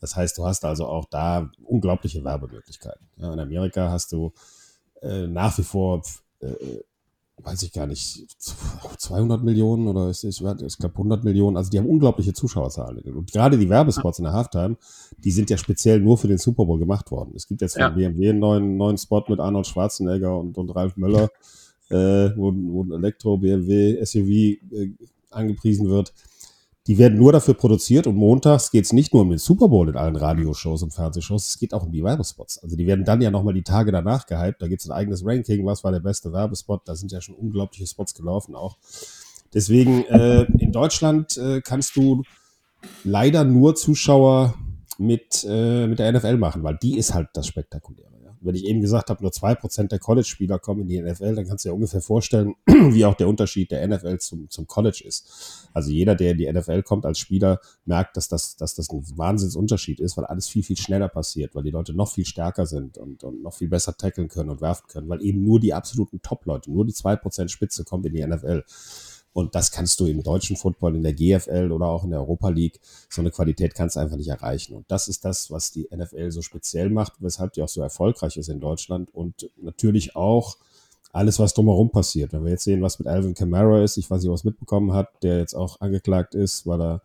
[0.00, 3.08] Das heißt, du hast also auch da unglaubliche Werbemöglichkeiten.
[3.16, 4.32] Ja, in Amerika hast du
[5.00, 6.02] äh, nach wie vor,
[6.40, 6.46] äh,
[7.42, 11.56] weiß ich gar nicht, 200 Millionen oder ich, ich, ich glaube 100 Millionen.
[11.56, 12.98] Also die haben unglaubliche Zuschauerzahlen.
[13.14, 14.76] Und gerade die Werbespots in der Halftime,
[15.18, 17.32] die sind ja speziell nur für den Super Bowl gemacht worden.
[17.36, 17.88] Es gibt jetzt von ja.
[17.90, 21.30] BMW einen neuen, neuen Spot mit Arnold Schwarzenegger und, und Ralf Möller,
[21.90, 24.90] äh, wo, wo ein Elektro-BMW SUV äh,
[25.30, 26.14] angepriesen wird
[26.86, 29.88] die werden nur dafür produziert und montags geht es nicht nur um den Super Bowl
[29.88, 32.58] in allen Radioshows und Fernsehshows, es geht auch um die Werbespots.
[32.58, 35.24] Also die werden dann ja nochmal die Tage danach gehypt, da gibt es ein eigenes
[35.24, 38.76] Ranking, was war der beste Werbespot, da sind ja schon unglaubliche Spots gelaufen auch.
[39.52, 42.22] Deswegen äh, in Deutschland äh, kannst du
[43.04, 44.54] leider nur Zuschauer
[44.98, 48.15] mit, äh, mit der NFL machen, weil die ist halt das Spektakuläre
[48.46, 51.46] wenn ich eben gesagt habe, nur zwei Prozent der College-Spieler kommen in die NFL, dann
[51.46, 55.68] kannst du dir ungefähr vorstellen, wie auch der Unterschied der NFL zum, zum College ist.
[55.72, 59.02] Also jeder, der in die NFL kommt als Spieler, merkt, dass das, dass das ein
[59.16, 62.98] Wahnsinnsunterschied ist, weil alles viel, viel schneller passiert, weil die Leute noch viel stärker sind
[62.98, 66.22] und, und noch viel besser tackeln können und werfen können, weil eben nur die absoluten
[66.22, 68.62] Top-Leute, nur die zwei Prozent Spitze kommen in die NFL.
[69.36, 72.48] Und das kannst du im deutschen Football, in der GFL oder auch in der Europa
[72.48, 74.74] League, so eine Qualität kannst du einfach nicht erreichen.
[74.74, 78.38] Und das ist das, was die NFL so speziell macht, weshalb die auch so erfolgreich
[78.38, 80.56] ist in Deutschland und natürlich auch
[81.12, 82.32] alles, was drumherum passiert.
[82.32, 85.10] Wenn wir jetzt sehen, was mit Alvin Kamara ist, ich weiß nicht, was mitbekommen hat,
[85.22, 87.02] der jetzt auch angeklagt ist, weil er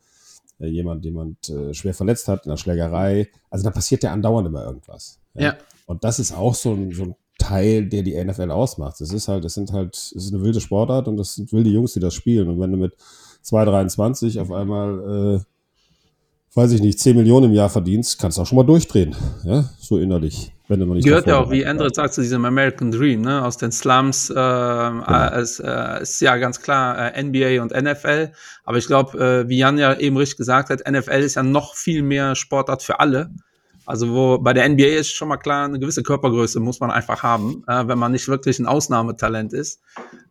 [0.62, 3.28] äh, jemand, jemand äh, schwer verletzt hat in der Schlägerei.
[3.50, 5.20] Also da passiert ja andauernd immer irgendwas.
[5.34, 5.42] Ja.
[5.42, 5.58] ja.
[5.86, 9.02] Und das ist auch so ein, so ein Teil, der die NFL ausmacht.
[9.02, 11.70] Es ist halt, es sind halt, es ist eine wilde Sportart und das sind wilde
[11.70, 12.48] Jungs, die das spielen.
[12.48, 12.94] Und wenn du mit
[13.44, 15.40] 2,23 auf einmal, äh,
[16.54, 19.70] weiß ich nicht, 10 Millionen im Jahr verdienst, kannst du auch schon mal durchdrehen, ja,
[19.80, 20.54] so innerlich.
[20.68, 23.44] Wenn du noch nicht Gehört ja auch, wie Andre sagt, zu diesem American Dream, ne,
[23.44, 25.04] aus den Slums, äh, genau.
[25.08, 28.32] äh, ist, äh, ist ja ganz klar äh, NBA und NFL.
[28.64, 31.76] Aber ich glaube, äh, wie Jan ja eben richtig gesagt hat, NFL ist ja noch
[31.76, 33.32] viel mehr Sportart für alle.
[33.86, 37.24] Also wo bei der NBA ist schon mal klar, eine gewisse Körpergröße muss man einfach
[37.24, 39.82] haben, äh, wenn man nicht wirklich ein Ausnahmetalent ist.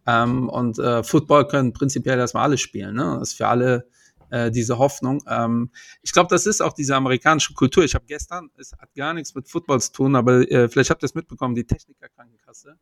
[0.07, 2.95] Ähm, und äh, Football können prinzipiell erstmal alle spielen.
[2.95, 3.17] Ne?
[3.19, 3.89] Das ist für alle
[4.31, 5.23] äh, diese Hoffnung.
[5.29, 5.71] Ähm,
[6.03, 7.85] ich glaube, das ist auch diese amerikanische Kultur.
[7.85, 11.03] Ich habe gestern, es hat gar nichts mit Football zu tun, aber äh, vielleicht habt
[11.03, 12.77] ihr es mitbekommen, die Technikerkrankenkasse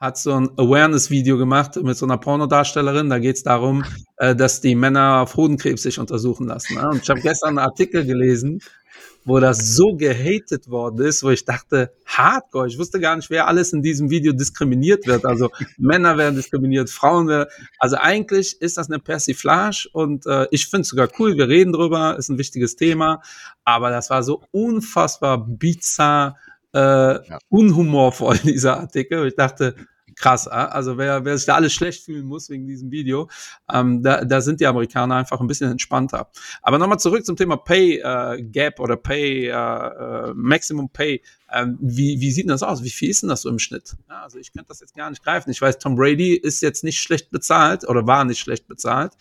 [0.00, 3.10] hat so ein Awareness-Video gemacht mit so einer Pornodarstellerin.
[3.10, 3.84] Da geht es darum,
[4.16, 6.76] äh, dass die Männer auf Hodenkrebs sich untersuchen lassen.
[6.76, 6.88] Ne?
[6.88, 8.60] Und ich habe gestern einen Artikel gelesen,
[9.24, 13.46] wo das so gehatet worden ist, wo ich dachte, hardcore, ich wusste gar nicht, wer
[13.48, 15.24] alles in diesem Video diskriminiert wird.
[15.24, 20.66] Also Männer werden diskriminiert, Frauen werden, also eigentlich ist das eine Persiflage und äh, ich
[20.66, 23.22] finde es sogar cool, wir reden drüber, ist ein wichtiges Thema,
[23.64, 26.36] aber das war so unfassbar bizarr,
[26.74, 27.38] äh, ja.
[27.48, 29.26] unhumorvoll, dieser Artikel.
[29.26, 29.74] Ich dachte,
[30.20, 30.46] krass.
[30.46, 33.28] Also wer, wer sich da alles schlecht fühlen muss wegen diesem Video,
[33.72, 36.30] ähm, da, da sind die Amerikaner einfach ein bisschen entspannter.
[36.62, 41.22] Aber nochmal zurück zum Thema Pay äh, Gap oder Pay äh, äh, Maximum Pay.
[41.52, 42.84] Ähm, wie, wie sieht denn das aus?
[42.84, 43.96] Wie viel ist denn das so im Schnitt?
[44.08, 45.50] Ja, also ich könnte das jetzt gar nicht greifen.
[45.50, 49.12] Ich weiß, Tom Brady ist jetzt nicht schlecht bezahlt oder war nicht schlecht bezahlt.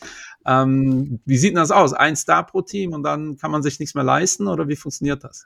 [0.46, 1.94] Ähm, wie sieht denn das aus?
[1.94, 5.24] Ein Star pro Team und dann kann man sich nichts mehr leisten oder wie funktioniert
[5.24, 5.46] das?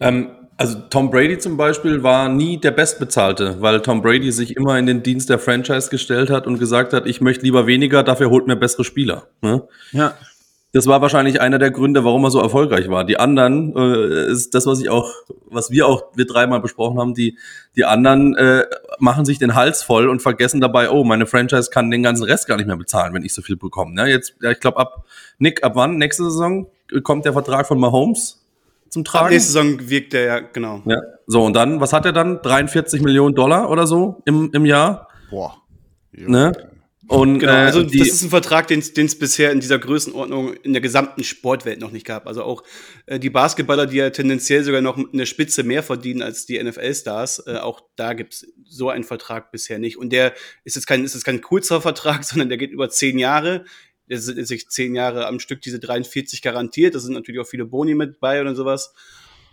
[0.00, 4.78] Ähm, also Tom Brady zum Beispiel war nie der Bestbezahlte, weil Tom Brady sich immer
[4.78, 8.30] in den Dienst der Franchise gestellt hat und gesagt hat, ich möchte lieber weniger, dafür
[8.30, 9.26] holt mir bessere Spieler.
[9.40, 9.62] Ne?
[9.92, 10.14] Ja.
[10.74, 13.04] Das war wahrscheinlich einer der Gründe, warum er so erfolgreich war.
[13.04, 15.12] Die anderen äh, ist das, was ich auch,
[15.50, 17.12] was wir auch wir dreimal besprochen haben.
[17.12, 17.36] Die
[17.76, 18.64] die anderen äh,
[18.98, 22.46] machen sich den Hals voll und vergessen dabei, oh, meine Franchise kann den ganzen Rest
[22.46, 23.94] gar nicht mehr bezahlen, wenn ich so viel bekomme.
[23.94, 24.08] Ne?
[24.08, 25.04] Jetzt, ja, ich glaube ab
[25.38, 26.66] Nick, ab wann nächste Saison
[27.02, 28.41] kommt der Vertrag von Mahomes?
[28.92, 29.24] Zum Tragen.
[29.26, 30.82] Ab nächste Saison wirkt der ja, genau.
[30.84, 30.98] Ja.
[31.26, 32.42] So, und dann, was hat er dann?
[32.42, 35.08] 43 Millionen Dollar oder so im, im Jahr?
[35.30, 35.56] Boah.
[36.12, 36.52] Ne?
[37.08, 40.54] Und, Genau, äh, also die, das ist ein Vertrag, den es bisher in dieser Größenordnung
[40.54, 42.26] in der gesamten Sportwelt noch nicht gab.
[42.26, 42.62] Also auch
[43.06, 46.62] äh, die Basketballer, die ja tendenziell sogar noch in der Spitze mehr verdienen als die
[46.62, 49.98] NFL-Stars, äh, auch da gibt es so einen Vertrag bisher nicht.
[49.98, 50.32] Und der
[50.64, 53.64] ist jetzt kein, ist jetzt kein kurzer Vertrag, sondern der geht über zehn Jahre.
[54.08, 56.94] Der sind sich zehn Jahre am Stück diese 43 garantiert.
[56.94, 58.92] Da sind natürlich auch viele Boni mit bei oder sowas.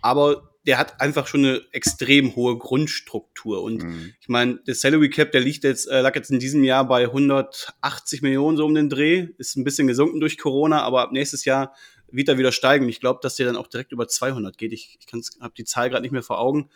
[0.02, 3.62] Aber der hat einfach schon eine extrem hohe Grundstruktur.
[3.62, 4.12] Und Mhm.
[4.20, 7.06] ich meine, der Salary Cap, der liegt jetzt, äh, lag jetzt in diesem Jahr bei
[7.10, 9.28] 180 Millionen so um den Dreh.
[9.38, 11.74] Ist ein bisschen gesunken durch Corona, aber ab nächstes Jahr
[12.10, 12.88] wird er wieder steigen.
[12.88, 14.72] Ich glaube, dass der dann auch direkt über 200 geht.
[14.72, 15.06] Ich, ich
[15.40, 16.68] habe die Zahl gerade nicht mehr vor Augen.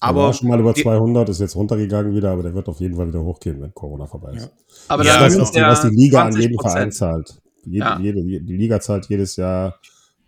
[0.00, 2.80] Aber Aber schon mal über die- 200 ist jetzt runtergegangen wieder, aber der wird auf
[2.80, 4.50] jeden Fall wieder hochgehen, wenn Corona vorbei ist.
[4.88, 6.60] Aber Ja, das ist, ja was die Liga an jeden 20%.
[6.72, 7.40] Verein zahlt.
[7.64, 7.98] Jede, Ja.
[8.00, 9.78] jede, die Liga zahlt jedes Jahr,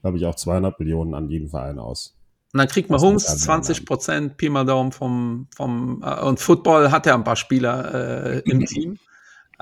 [0.02, 2.14] glaube ich, auch 200 Millionen an jeden Verein aus.
[2.52, 6.20] Und dann kriegt man Holmes muss er 20 Prozent Pi mal Daumen vom, vom äh,
[6.20, 7.94] und Football hat ja ein paar Spieler
[8.35, 8.98] äh, im Team.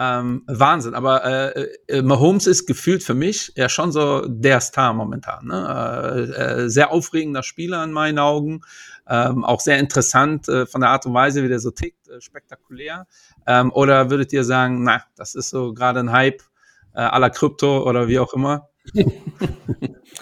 [0.03, 4.95] Ähm, Wahnsinn, aber äh, äh, Mahomes ist gefühlt für mich ja schon so der Star
[4.95, 5.47] momentan.
[5.47, 6.31] Ne?
[6.35, 8.63] Äh, äh, sehr aufregender Spieler in meinen Augen,
[9.11, 12.21] ähm, auch sehr interessant äh, von der Art und Weise, wie der so tickt, äh,
[12.21, 13.07] spektakulär.
[13.47, 16.43] Ähm, oder würdet ihr sagen, na, das ist so gerade ein Hype
[16.95, 18.69] äh, la Krypto oder wie auch immer?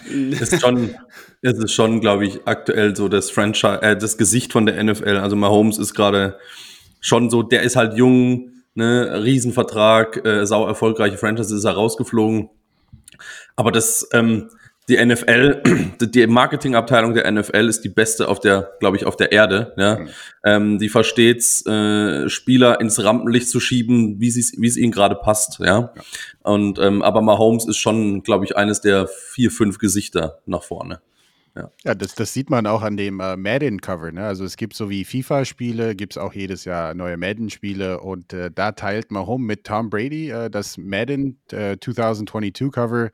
[0.09, 0.95] ist schon,
[1.41, 5.17] es ist schon, glaube ich, aktuell so das Franchise, äh, das Gesicht von der NFL.
[5.17, 6.39] Also Mahomes ist gerade
[6.99, 12.49] schon so, der ist halt jung, ne, Riesenvertrag, äh, sau erfolgreiche Franchise ist er rausgeflogen.
[13.55, 14.49] Aber das, ähm,
[14.89, 15.61] die NFL,
[16.01, 19.73] die Marketingabteilung der NFL ist die beste auf der, glaube ich, auf der Erde.
[19.77, 19.99] Ja?
[20.43, 25.59] Ähm, die versteht's, äh, Spieler ins Rampenlicht zu schieben, wie es ihnen gerade passt.
[25.59, 25.93] Ja.
[26.41, 31.01] Und ähm, aber Mahomes ist schon, glaube ich, eines der vier, fünf Gesichter nach vorne.
[31.83, 34.11] Ja, das, das sieht man auch an dem äh, Madden-Cover.
[34.11, 34.25] Ne?
[34.25, 38.51] Also es gibt so wie FIFA-Spiele, gibt es auch jedes Jahr neue Madden-Spiele und äh,
[38.53, 43.09] da teilt Mahomes mit Tom Brady äh, das Madden äh, 2022-Cover.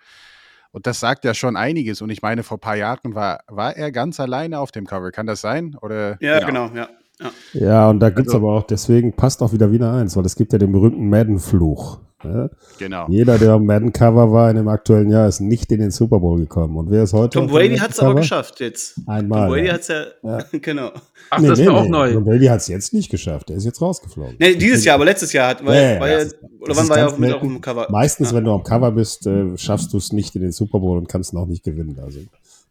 [0.76, 2.02] Und das sagt ja schon einiges.
[2.02, 5.14] Und ich meine, vor ein paar Jahren war, war er ganz alleine auf dem Cover.
[5.14, 5.78] Kann das sein?
[5.82, 6.90] Oder, ja, genau, ja.
[7.20, 7.32] Ja.
[7.54, 10.36] Ja, und da gibt's Also- aber auch, deswegen passt auch wieder wieder eins, weil es
[10.36, 12.00] gibt ja den berühmten Madden-Fluch.
[12.24, 12.50] Ja?
[12.80, 13.06] Genau.
[13.08, 16.40] Jeder, der am Madden-Cover war in dem aktuellen Jahr, ist nicht in den Super Bowl
[16.40, 16.76] gekommen.
[16.76, 17.38] Und wer ist heute?
[17.38, 18.96] Tom Brady hat es aber geschafft jetzt.
[19.06, 19.74] Einmal, Tom Brady ja.
[19.74, 20.92] hat es ja, genau.
[21.30, 22.14] Ach, das ist mir auch neu.
[22.14, 23.52] Tom Brady hat es jetzt nicht geschafft.
[23.52, 24.36] Er ist jetzt rausgeflogen.
[24.40, 26.48] Nee, dieses Jahr, aber letztes Jahr hat, weil, Ja, ja, weil, ja.
[26.62, 27.88] oder wann war er auch mit auf dem Cover?
[27.92, 28.38] Meistens, Ja.
[28.38, 31.08] wenn du am Cover bist, äh, schaffst du es nicht in den Super Bowl und
[31.08, 32.00] kannst ihn auch nicht gewinnen.
[32.04, 32.20] Also,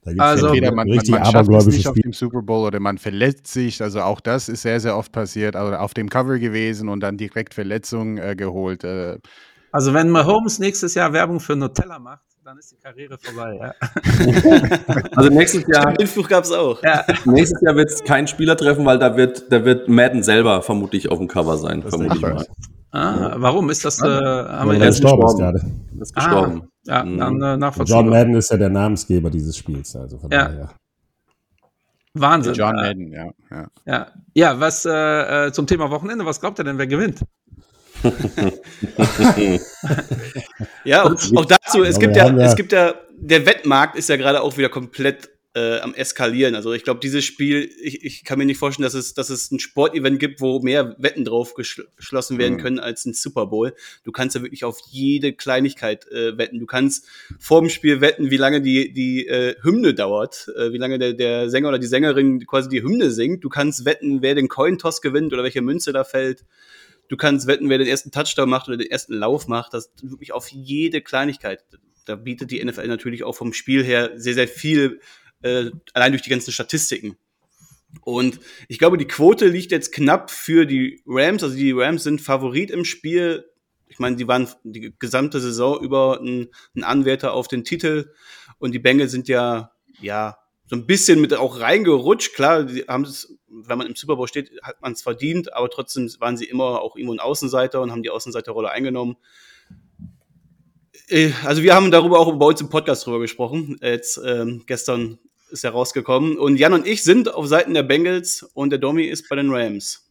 [0.05, 2.11] da gibt's Also- ja Entweder man, man, richtig man schafft es nicht auf Spiele.
[2.11, 3.83] dem Super Bowl oder man verletzt sich.
[3.83, 5.57] Also auch das ist sehr, sehr oft passiert.
[5.57, 8.85] Also auf dem Cover gewesen und dann direkt Verletzung äh, geholt.
[8.85, 9.19] Äh,
[9.73, 13.59] Also wenn Mahomes nächstes Jahr Werbung für Nutella macht, dann ist die Karriere vorbei.
[13.59, 13.73] Ja.
[15.17, 16.83] Also nächstes Jahr, Den Fluch gab es auch.
[16.83, 17.05] Ja.
[17.25, 21.11] nächstes Jahr wird es kein Spieler treffen, weil da wird, da wird Madden selber vermutlich
[21.11, 22.47] auf dem Cover sein, Das vermute ich denke mal.
[22.93, 23.99] Ah, warum ist das?
[24.01, 25.39] Äh, haben Weil wir jetzt gestorben ist gestorben.
[25.39, 25.73] gerade.
[25.99, 26.69] Das ist ah, gestorben.
[26.87, 27.19] Ja, Mhm.
[27.41, 28.09] dann äh, John.
[28.09, 29.95] Madden ist ja der Namensgeber dieses Spiels.
[29.97, 30.49] Also von Ja.
[30.49, 30.71] daher.
[32.15, 32.55] Wahnsinn.
[32.55, 33.31] John Madden, ja.
[33.51, 33.67] ja.
[33.87, 37.21] Ja, ja was äh, äh, zum Thema Wochenende, was glaubt ihr denn, wer gewinnt?
[40.85, 44.43] Ja, auch, auch dazu, es gibt ja- es gibt ja, der Wettmarkt ist ja gerade
[44.43, 46.55] auch wieder komplett äh, am eskalieren.
[46.57, 49.51] Also ich glaube, dieses Spiel, ich, ich kann mir nicht vorstellen, dass es, dass es
[49.53, 52.61] ein Sportevent gibt, wo mehr Wetten drauf geschl geschlossen werden Mhm.
[52.61, 53.75] können als ein Super Bowl.
[54.03, 56.59] Du kannst ja wirklich auf jede Kleinigkeit äh, wetten.
[56.59, 57.07] Du kannst
[57.39, 61.13] vor dem Spiel wetten, wie lange die, die äh, Hymne dauert, äh, wie lange der,
[61.13, 63.45] der Sänger oder die Sängerin quasi die Hymne singt.
[63.45, 66.45] Du kannst wetten, wer den Cointoss gewinnt oder welche Münze da fällt.
[67.09, 69.75] Du kannst wetten, wer den ersten Touchdown macht oder den ersten Lauf macht.
[69.75, 71.65] Das ist wirklich auf jede Kleinigkeit.
[72.07, 75.01] Da bietet die NFL natürlich auch vom Spiel her sehr, sehr viel,
[75.45, 77.17] äh, allein durch die ganzen Statistiken.
[78.01, 81.43] Und ich glaube, die Quote liegt jetzt knapp für die Rams.
[81.43, 83.45] Also die Rams sind Favorit im Spiel.
[83.89, 88.13] Ich meine, die waren die gesamte Saison über ein, ein Anwärter auf den Titel.
[88.59, 92.35] Und die Bengals sind ja, ja, so ein bisschen mit auch reingerutscht.
[92.35, 95.71] Klar, die haben es, wenn man im Super Bowl steht, hat man es verdient, aber
[95.71, 99.17] trotzdem waren sie immer auch irgendwo ein Außenseiter und haben die Außenseiterrolle eingenommen.
[101.09, 103.79] Äh, Also wir haben darüber auch bei uns im Podcast drüber gesprochen.
[103.83, 105.19] Jetzt ähm, gestern
[105.55, 106.37] ist er rausgekommen.
[106.37, 109.51] Und Jan und ich sind auf Seiten der Bengals und der Domi ist bei den
[109.51, 110.05] Rams.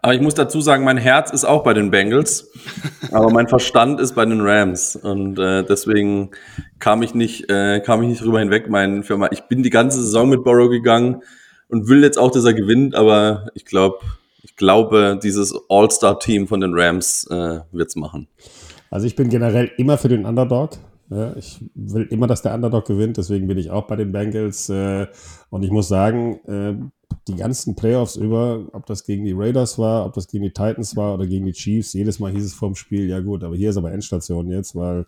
[0.00, 2.50] Aber ich muss dazu sagen, mein Herz ist auch bei den Bengals,
[3.12, 4.96] aber mein Verstand ist bei den Rams.
[4.96, 6.30] Und äh, deswegen
[6.78, 8.68] kam ich nicht, äh, kam ich nicht drüber hinweg.
[8.68, 11.22] Mein Firma, ich bin die ganze Saison mit Borrow gegangen
[11.68, 13.98] und will jetzt auch, dass er gewinnt, aber ich glaube,
[14.42, 18.28] ich glaube, dieses All-Star-Team von den Rams äh, wird's machen.
[18.90, 20.70] Also ich bin generell immer für den Underdog.
[21.10, 24.68] Ja, ich will immer, dass der Underdog gewinnt, deswegen bin ich auch bei den Bengals.
[24.68, 25.06] Äh,
[25.50, 26.74] und ich muss sagen, äh,
[27.26, 30.96] die ganzen Playoffs über, ob das gegen die Raiders war, ob das gegen die Titans
[30.96, 33.70] war oder gegen die Chiefs, jedes Mal hieß es vorm Spiel, ja gut, aber hier
[33.70, 35.06] ist aber Endstation jetzt, weil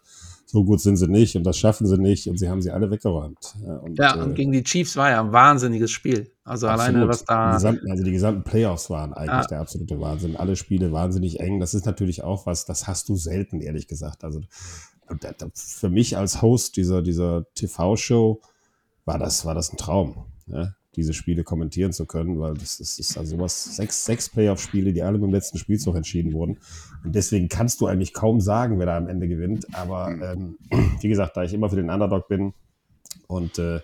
[0.51, 2.91] so gut sind sie nicht und das schaffen sie nicht und sie haben sie alle
[2.91, 3.55] weggeräumt.
[3.65, 6.31] Ja, und, ja, und äh, gegen die Chiefs war ja ein wahnsinniges Spiel.
[6.45, 6.95] Also absolut.
[6.97, 7.51] alleine was da.
[7.51, 9.47] Die gesamten, also die gesamten Playoffs waren eigentlich ja.
[9.47, 10.37] der absolute Wahnsinn.
[10.37, 11.61] Alle Spiele wahnsinnig eng.
[11.61, 14.25] Das ist natürlich auch was, das hast du selten, ehrlich gesagt.
[14.25, 14.41] Also
[15.55, 18.41] für mich als Host dieser, dieser TV-Show
[19.05, 20.27] war das, war das ein Traum.
[20.47, 20.75] Ja?
[20.97, 25.03] diese Spiele kommentieren zu können, weil das, das ist also was, sechs, sechs Playoff-Spiele, die
[25.03, 26.59] alle im letzten Spielzug entschieden wurden.
[27.05, 29.67] Und deswegen kannst du eigentlich kaum sagen, wer da am Ende gewinnt.
[29.75, 30.59] Aber ähm,
[31.01, 32.55] wie gesagt, da ich immer für den Underdog bin
[33.29, 33.81] und äh,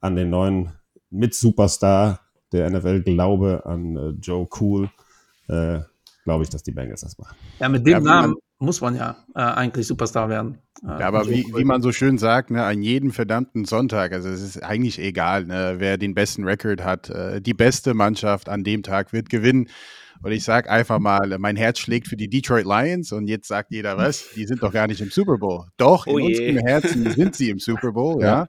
[0.00, 0.72] an den neuen
[1.10, 2.20] Mit-Superstar
[2.52, 4.90] der NFL glaube, an äh, Joe Cool,
[5.48, 5.80] äh,
[6.24, 7.36] glaube ich, dass die Bengals das machen.
[7.58, 10.58] Ja, mit dem ja, Namen muss man ja äh, eigentlich Superstar werden.
[10.82, 14.28] Äh, ja, aber wie, wie man so schön sagt, ne, an jedem verdammten Sonntag, also
[14.28, 17.08] es ist eigentlich egal, ne, wer den besten Rekord hat.
[17.08, 19.68] Äh, die beste Mannschaft an dem Tag wird gewinnen.
[20.22, 23.72] Und ich sage einfach mal, mein Herz schlägt für die Detroit Lions und jetzt sagt
[23.72, 25.64] jeder was, die sind doch gar nicht im Super Bowl.
[25.78, 28.26] Doch, in oh unserem Herzen sind sie im Super Bowl, ja.
[28.26, 28.48] ja.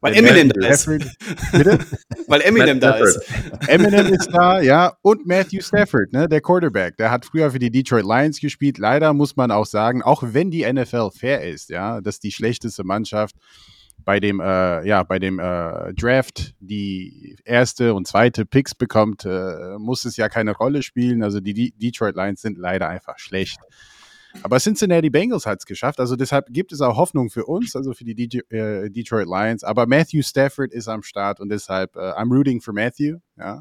[0.00, 0.86] Weil Eminem da ist.
[0.86, 1.78] Bitte?
[2.26, 3.20] Weil Eminem da ist.
[3.68, 4.94] Eminem ist da, ja.
[5.02, 6.96] Und Matthew Stafford, ne, der Quarterback.
[6.96, 8.78] Der hat früher für die Detroit Lions gespielt.
[8.78, 12.82] Leider muss man auch sagen, auch wenn die NFL fair ist, ja, dass die schlechteste
[12.82, 13.36] Mannschaft
[14.04, 19.76] bei dem, äh, ja, bei dem äh, Draft die erste und zweite Picks bekommt, äh,
[19.78, 21.22] muss es ja keine Rolle spielen.
[21.22, 23.58] Also die, die Detroit Lions sind leider einfach schlecht.
[24.42, 26.00] Aber Cincinnati Bengals hat es geschafft.
[26.00, 29.64] Also deshalb gibt es auch Hoffnung für uns, also für die DJ, äh, Detroit Lions.
[29.64, 33.18] Aber Matthew Stafford ist am Start und deshalb, äh, I'm rooting for Matthew.
[33.36, 33.60] Ja.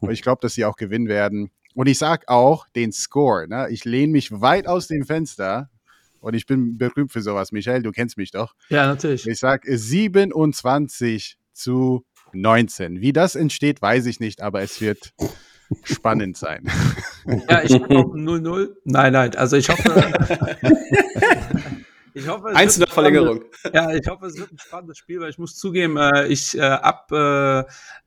[0.00, 1.50] Und ich glaube, dass sie auch gewinnen werden.
[1.74, 3.48] Und ich sage auch den Score.
[3.48, 3.68] Ne?
[3.70, 5.70] Ich lehne mich weit aus dem Fenster.
[6.20, 7.52] Und ich bin berühmt für sowas.
[7.52, 8.54] Michael, du kennst mich doch.
[8.70, 9.26] Ja, natürlich.
[9.26, 13.00] Ich sage 27 zu 19.
[13.00, 15.12] Wie das entsteht, weiß ich nicht, aber es wird
[15.82, 16.64] spannend sein.
[17.48, 18.68] Ja, ich hoffe 0-0.
[18.84, 19.82] Nein, nein, also ich hoffe.
[22.12, 23.44] ich hoffe Eins nach Verlängerung.
[23.72, 26.60] Ja, ich hoffe, es wird ein spannendes Spiel, weil ich muss zugeben, äh, ich äh,
[26.60, 27.60] ab äh,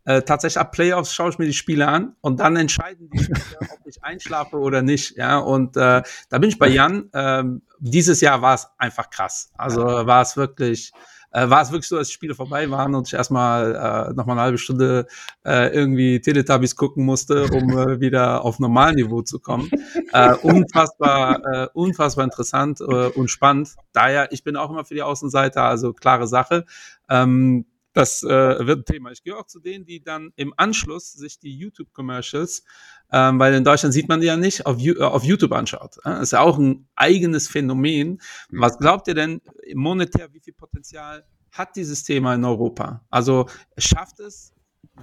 [0.08, 3.60] äh, tatsächlich ab Playoffs schaue ich mir die Spiele an und dann entscheiden die Spieler,
[3.72, 5.18] ob ich einschlafe oder nicht.
[5.18, 7.10] Ja, und äh, da bin ich bei Jan.
[7.14, 9.52] Ähm, dieses Jahr war es einfach krass.
[9.58, 10.92] Also war es wirklich
[11.32, 13.76] äh, war es wirklich so, dass die Spiele vorbei waren und ich erstmal
[14.10, 15.08] äh, noch mal eine halbe Stunde
[15.46, 19.70] äh, irgendwie Teletubbies gucken musste, um äh, wieder auf Normalniveau zu kommen.
[20.14, 23.76] Äh, unfassbar, äh, unfassbar interessant äh, und spannend.
[23.94, 26.66] Daher, ich bin auch immer für die Außenseiter, also klare Sache.
[27.10, 27.66] Ähm,
[27.98, 29.12] das äh, wird ein Thema.
[29.12, 32.64] Ich gehe auch zu denen, die dann im Anschluss sich die YouTube-Commercials,
[33.12, 35.98] ähm, weil in Deutschland sieht man die ja nicht, auf, äh, auf YouTube anschaut.
[36.04, 38.22] Das ist ja auch ein eigenes Phänomen.
[38.52, 38.62] Mhm.
[38.62, 39.42] Was glaubt ihr denn
[39.74, 43.04] monetär, wie viel Potenzial hat dieses Thema in Europa?
[43.10, 43.48] Also
[43.80, 44.54] schafft es,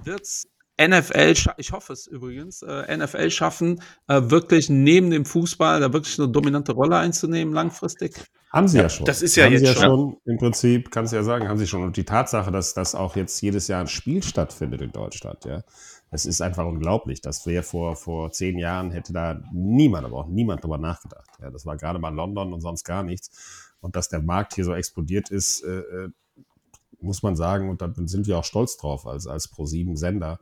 [0.03, 0.47] wird es
[0.79, 6.17] NFL, ich hoffe es übrigens, äh, NFL schaffen, äh, wirklich neben dem Fußball da wirklich
[6.17, 8.13] eine dominante Rolle einzunehmen langfristig?
[8.55, 9.05] Haben sie ja, ja schon.
[9.05, 9.83] Das ist ja haben jetzt sie ja schon.
[9.83, 10.17] schon.
[10.23, 11.83] Im Prinzip kannst du ja sagen, haben sie schon.
[11.83, 15.63] Und die Tatsache, dass das auch jetzt jedes Jahr ein Spiel stattfindet in Deutschland, ja,
[16.09, 17.19] das ist einfach unglaublich.
[17.19, 21.29] Das wäre vor, vor zehn Jahren hätte da niemand, aber auch niemand drüber nachgedacht.
[21.41, 23.75] Ja, das war gerade mal London und sonst gar nichts.
[23.81, 26.09] Und dass der Markt hier so explodiert ist, äh, äh
[27.01, 30.39] muss man sagen, und da sind wir auch stolz drauf als, als Pro7-Sender,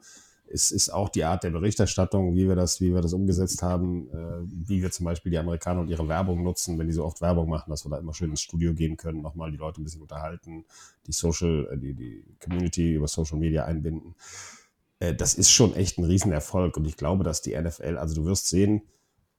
[0.54, 4.08] es ist auch die Art der Berichterstattung, wie wir das, wie wir das umgesetzt haben,
[4.12, 7.22] äh, wie wir zum Beispiel die Amerikaner und ihre Werbung nutzen, wenn die so oft
[7.22, 9.84] Werbung machen, dass wir da immer schön ins Studio gehen können, nochmal die Leute ein
[9.84, 10.66] bisschen unterhalten,
[11.08, 14.14] die Social, äh, die, die Community über Social Media einbinden.
[15.00, 18.26] Äh, das ist schon echt ein Riesenerfolg und ich glaube, dass die NFL, also du
[18.26, 18.84] wirst sehen,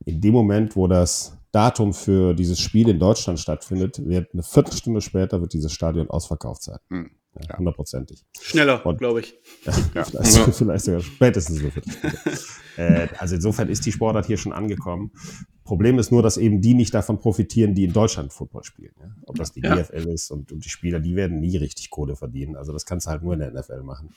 [0.05, 5.00] in dem Moment, wo das Datum für dieses Spiel in Deutschland stattfindet, wird eine Viertelstunde
[5.00, 6.79] später wird dieses Stadion ausverkauft sein.
[6.90, 7.11] Hm.
[7.57, 8.25] Hundertprozentig.
[8.40, 9.35] Schneller, glaube ich.
[9.94, 11.68] Ja, vielleicht, vielleicht, sogar spätestens so
[12.83, 15.11] äh, Also insofern ist die Sportart hier schon angekommen.
[15.64, 18.92] Problem ist nur, dass eben die nicht davon profitieren, die in Deutschland Football spielen.
[19.01, 19.07] Ja?
[19.27, 19.75] Ob das die ja.
[19.75, 22.57] GFL ist und, und, die Spieler, die werden nie richtig Kohle verdienen.
[22.57, 24.11] Also das kannst du halt nur in der NFL machen.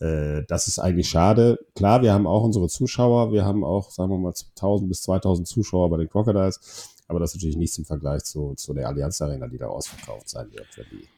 [0.00, 1.58] Äh, das ist eigentlich schade.
[1.74, 3.32] Klar, wir haben auch unsere Zuschauer.
[3.32, 6.90] Wir haben auch, sagen wir mal, 1000 bis 2000 Zuschauer bei den Crocodiles.
[7.06, 10.28] Aber das ist natürlich nichts im Vergleich zu, zu der Allianz Arena, die da ausverkauft
[10.28, 11.08] sein wird, wenn die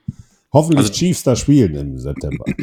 [0.52, 2.44] hoffentlich also, Chiefs da spielen im September.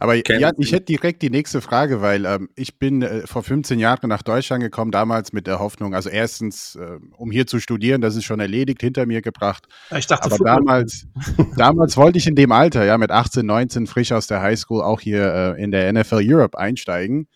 [0.00, 3.78] Aber ja, ich hätte direkt die nächste Frage, weil ähm, ich bin äh, vor 15
[3.78, 8.00] Jahren nach Deutschland gekommen, damals mit der Hoffnung, also erstens, äh, um hier zu studieren,
[8.00, 9.68] das ist schon erledigt, hinter mir gebracht.
[9.94, 11.06] Ich dachte, aber damals,
[11.58, 15.02] damals wollte ich in dem Alter, ja, mit 18, 19, frisch aus der Highschool, auch
[15.02, 17.28] hier äh, in der NFL Europe einsteigen.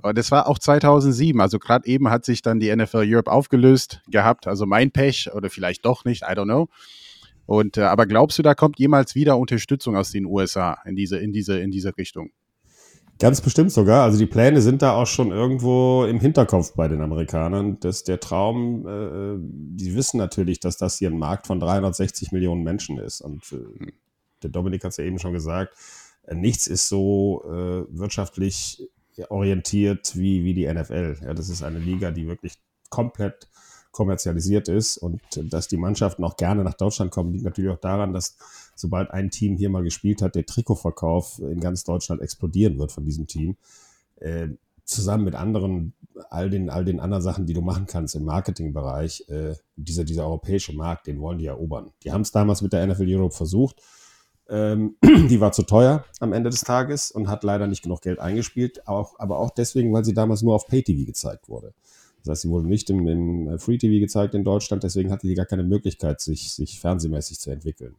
[0.00, 4.00] Und das war auch 2007, also gerade eben hat sich dann die NFL Europe aufgelöst
[4.08, 6.68] gehabt, also mein Pech oder vielleicht doch nicht, I don't know.
[7.50, 11.18] Und äh, aber glaubst du, da kommt jemals wieder Unterstützung aus den USA in diese,
[11.18, 12.30] in diese, in diese Richtung?
[13.18, 14.04] Ganz bestimmt sogar.
[14.04, 17.80] Also die Pläne sind da auch schon irgendwo im Hinterkopf bei den Amerikanern.
[17.80, 22.62] dass der Traum, äh, die wissen natürlich, dass das hier ein Markt von 360 Millionen
[22.62, 23.20] Menschen ist.
[23.20, 23.90] Und äh,
[24.44, 25.74] der Dominik hat es ja eben schon gesagt,
[26.28, 28.88] äh, nichts ist so äh, wirtschaftlich
[29.28, 31.16] orientiert wie, wie die NFL.
[31.24, 32.54] Ja, das ist eine Liga, die wirklich
[32.90, 33.48] komplett
[33.90, 38.12] kommerzialisiert ist und dass die Mannschaften auch gerne nach Deutschland kommen, liegt natürlich auch daran,
[38.12, 38.36] dass
[38.74, 43.04] sobald ein Team hier mal gespielt hat, der Trikotverkauf in ganz Deutschland explodieren wird von
[43.04, 43.56] diesem Team.
[44.16, 44.48] Äh,
[44.84, 45.94] zusammen mit anderen,
[46.30, 50.24] all den, all den anderen Sachen, die du machen kannst im Marketingbereich, äh, dieser, dieser
[50.24, 51.92] europäische Markt, den wollen die erobern.
[52.02, 53.80] Die haben es damals mit der NFL Europe versucht.
[54.48, 58.18] Ähm, die war zu teuer am Ende des Tages und hat leider nicht genug Geld
[58.18, 61.72] eingespielt, auch, aber auch deswegen, weil sie damals nur auf Pay-TV gezeigt wurde.
[62.20, 65.34] Das heißt, sie wurde nicht im, im Free TV gezeigt in Deutschland, deswegen hatte sie
[65.34, 67.94] gar keine Möglichkeit, sich, sich fernsehmäßig zu entwickeln.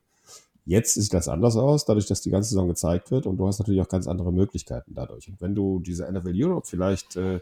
[0.66, 3.60] Jetzt sieht das anders aus, dadurch, dass die ganze Saison gezeigt wird und du hast
[3.60, 5.28] natürlich auch ganz andere Möglichkeiten dadurch.
[5.28, 7.40] Und wenn du diese NFL Europe vielleicht äh,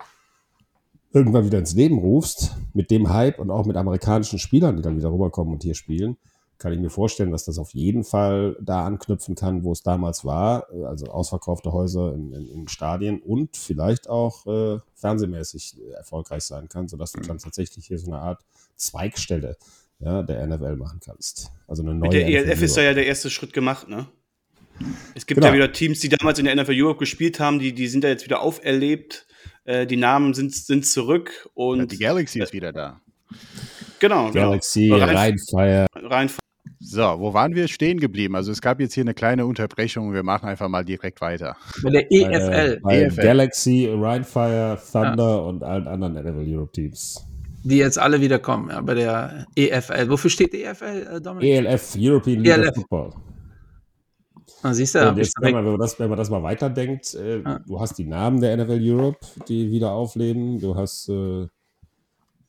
[1.11, 4.97] irgendwann wieder ins Leben rufst, mit dem Hype und auch mit amerikanischen Spielern, die dann
[4.97, 6.17] wieder rüberkommen und hier spielen,
[6.59, 10.25] kann ich mir vorstellen, dass das auf jeden Fall da anknüpfen kann, wo es damals
[10.25, 16.67] war, also ausverkaufte Häuser in, in, in Stadien und vielleicht auch äh, fernsehmäßig erfolgreich sein
[16.67, 18.41] kann, sodass du dann tatsächlich hier so eine Art
[18.75, 19.57] Zweigstelle
[19.99, 21.51] ja, der NFL machen kannst.
[21.67, 22.09] Also eine neue.
[22.09, 24.07] Mit der ELF ist da ja der erste Schritt gemacht, ne?
[25.13, 25.47] Es gibt genau.
[25.47, 28.07] ja wieder Teams, die damals in der NFL Europe gespielt haben, die, die sind da
[28.07, 29.27] jetzt wieder auferlebt.
[29.65, 31.79] Äh, die Namen sind, sind zurück und.
[31.79, 33.01] Ja, die Galaxy ist wieder da.
[33.99, 34.49] Genau, genau.
[34.49, 35.05] Galaxy, genau.
[35.05, 35.87] Rheinfire.
[36.91, 38.35] So, wo waren wir stehen geblieben?
[38.35, 40.11] Also es gab jetzt hier eine kleine Unterbrechung.
[40.11, 41.55] Wir machen einfach mal direkt weiter.
[41.83, 42.39] Bei der EFL.
[42.49, 43.21] Bei, äh, bei EFL.
[43.21, 45.35] Galaxy, Rheinfire, Thunder ja.
[45.35, 47.25] und allen anderen NFL Europe Teams
[47.63, 50.09] die jetzt alle wieder kommen, ja, bei der EFL.
[50.09, 51.49] Wofür steht EFL, äh, Dominik?
[51.49, 52.69] ELF, European League ELF.
[52.69, 53.13] of Football.
[54.61, 57.41] Ah, siehst du, jetzt, wenn, man, wenn, man das, wenn man das mal weiterdenkt, äh,
[57.43, 57.59] ah.
[57.65, 61.47] du hast die Namen der NFL Europe, die wieder aufleben, du hast äh,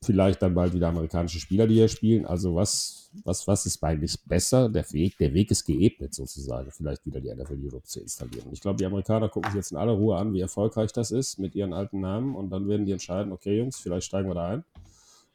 [0.02, 2.26] vielleicht dann bald wieder amerikanische Spieler, die hier spielen.
[2.26, 4.68] Also was, was, was ist eigentlich besser?
[4.68, 8.48] Der Weg, der Weg ist geebnet sozusagen, vielleicht wieder die NFL Europe zu installieren.
[8.52, 11.38] Ich glaube, die Amerikaner gucken sich jetzt in aller Ruhe an, wie erfolgreich das ist
[11.38, 14.48] mit ihren alten Namen und dann werden die entscheiden, okay Jungs, vielleicht steigen wir da
[14.48, 14.64] ein.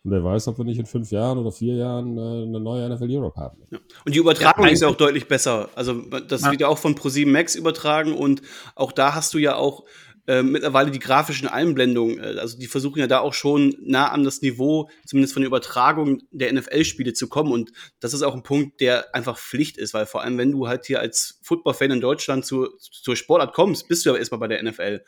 [0.03, 2.87] Und wer weiß, ob wir nicht in fünf Jahren oder vier Jahren äh, eine neue
[2.87, 3.57] NFL Europe haben.
[3.71, 3.79] Ja.
[4.05, 5.69] Und die Übertragung ja, ist ja auch deutlich besser.
[5.73, 6.51] Also das ja.
[6.51, 8.43] wird ja auch von ProSieben Max übertragen und
[8.75, 9.83] auch da hast du ja auch
[10.27, 12.19] äh, mittlerweile die grafischen Einblendungen.
[12.19, 15.47] Äh, also die versuchen ja da auch schon nah an das Niveau, zumindest von der
[15.47, 17.51] Übertragung der NFL-Spiele zu kommen.
[17.51, 20.67] Und das ist auch ein Punkt, der einfach Pflicht ist, weil vor allem, wenn du
[20.67, 24.47] halt hier als Football-Fan in Deutschland zu, zur Sportart kommst, bist du ja erstmal bei
[24.47, 25.03] der NFL.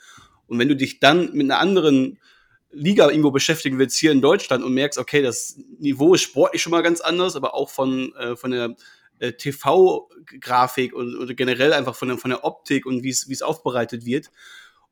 [0.46, 2.20] Und wenn du dich dann mit einer anderen
[2.72, 6.72] Liga irgendwo beschäftigen willst hier in Deutschland und merkst, okay, das Niveau ist sportlich schon
[6.72, 8.76] mal ganz anders, aber auch von, äh, von der
[9.20, 14.06] äh, TV-Grafik und oder generell einfach von der, von der Optik und wie es aufbereitet
[14.06, 14.30] wird.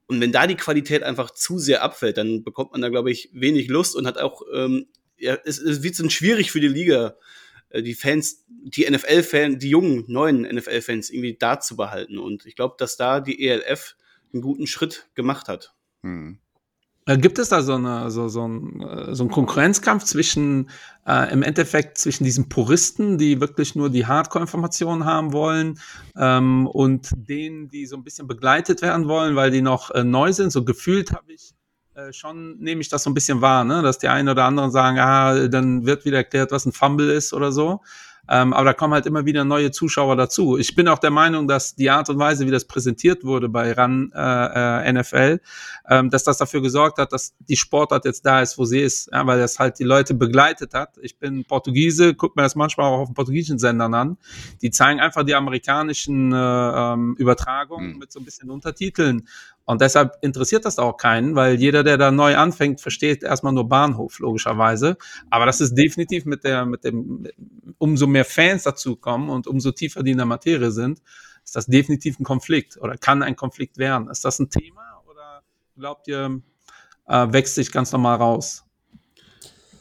[0.07, 3.29] Und wenn da die Qualität einfach zu sehr abfällt, dann bekommt man da, glaube ich,
[3.33, 4.87] wenig Lust und hat auch, ähm,
[5.17, 7.15] ja, es, es wird dann schwierig für die Liga,
[7.69, 12.19] äh, die Fans, die NFL-Fans, die jungen, neuen NFL-Fans irgendwie da zu behalten.
[12.19, 13.95] Und ich glaube, dass da die ELF
[14.33, 15.73] einen guten Schritt gemacht hat.
[16.03, 16.39] Hm.
[17.07, 20.69] Äh, gibt es da so, eine, so, so, ein, äh, so einen Konkurrenzkampf zwischen,
[21.05, 25.79] äh, im Endeffekt zwischen diesen Puristen, die wirklich nur die Hardcore-Informationen haben wollen,
[26.17, 30.33] ähm, und denen, die so ein bisschen begleitet werden wollen, weil die noch äh, neu
[30.33, 30.51] sind?
[30.51, 31.53] So gefühlt habe ich
[31.93, 33.83] äh, schon, nehme ich das so ein bisschen wahr, ne?
[33.83, 37.33] dass die einen oder anderen sagen, ah, dann wird wieder erklärt, was ein Fumble ist
[37.33, 37.81] oder so.
[38.29, 40.57] Ähm, aber da kommen halt immer wieder neue Zuschauer dazu.
[40.57, 43.71] Ich bin auch der Meinung, dass die Art und Weise, wie das präsentiert wurde bei
[43.71, 45.39] RAN äh, äh NFL,
[45.89, 49.09] ähm, dass das dafür gesorgt hat, dass die Sportart jetzt da ist, wo sie ist,
[49.11, 50.97] ja, weil das halt die Leute begleitet hat.
[51.01, 54.17] Ich bin Portugiese, guck mir das manchmal auch auf den portugiesischen Sendern an.
[54.61, 57.99] Die zeigen einfach die amerikanischen äh, ähm, Übertragungen mhm.
[57.99, 59.27] mit so ein bisschen Untertiteln.
[59.65, 63.67] Und deshalb interessiert das auch keinen, weil jeder, der da neu anfängt, versteht erstmal nur
[63.67, 64.97] Bahnhof, logischerweise.
[65.31, 67.27] Aber das ist definitiv mit der, mit dem,
[67.79, 71.01] umso mehr Fans dazukommen und umso tiefer die in der Materie sind,
[71.43, 74.09] ist das definitiv ein Konflikt oder kann ein Konflikt werden.
[74.09, 75.41] Ist das ein Thema oder
[75.75, 76.41] glaubt ihr,
[77.07, 78.64] äh, wächst sich ganz normal raus?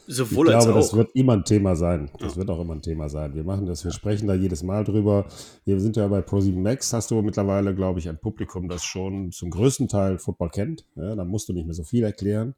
[0.07, 2.11] Sowohl ich glaube, das wird immer ein Thema sein.
[2.19, 2.37] Das ja.
[2.37, 3.33] wird auch immer ein Thema sein.
[3.33, 5.25] Wir machen das, wir sprechen da jedes Mal drüber.
[5.65, 9.31] Wir sind ja bei Pro7 Max, hast du mittlerweile, glaube ich, ein Publikum, das schon
[9.31, 10.85] zum größten Teil Football kennt.
[10.95, 12.55] Ja, da musst du nicht mehr so viel erklären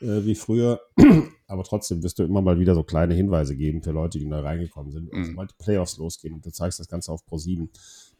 [0.00, 0.80] äh, wie früher.
[1.48, 4.40] Aber trotzdem wirst du immer mal wieder so kleine Hinweise geben für Leute, die da
[4.40, 5.12] reingekommen sind.
[5.12, 5.30] Also, mhm.
[5.30, 7.68] sobald die Playoffs losgehen und du zeigst das Ganze auf Pro7,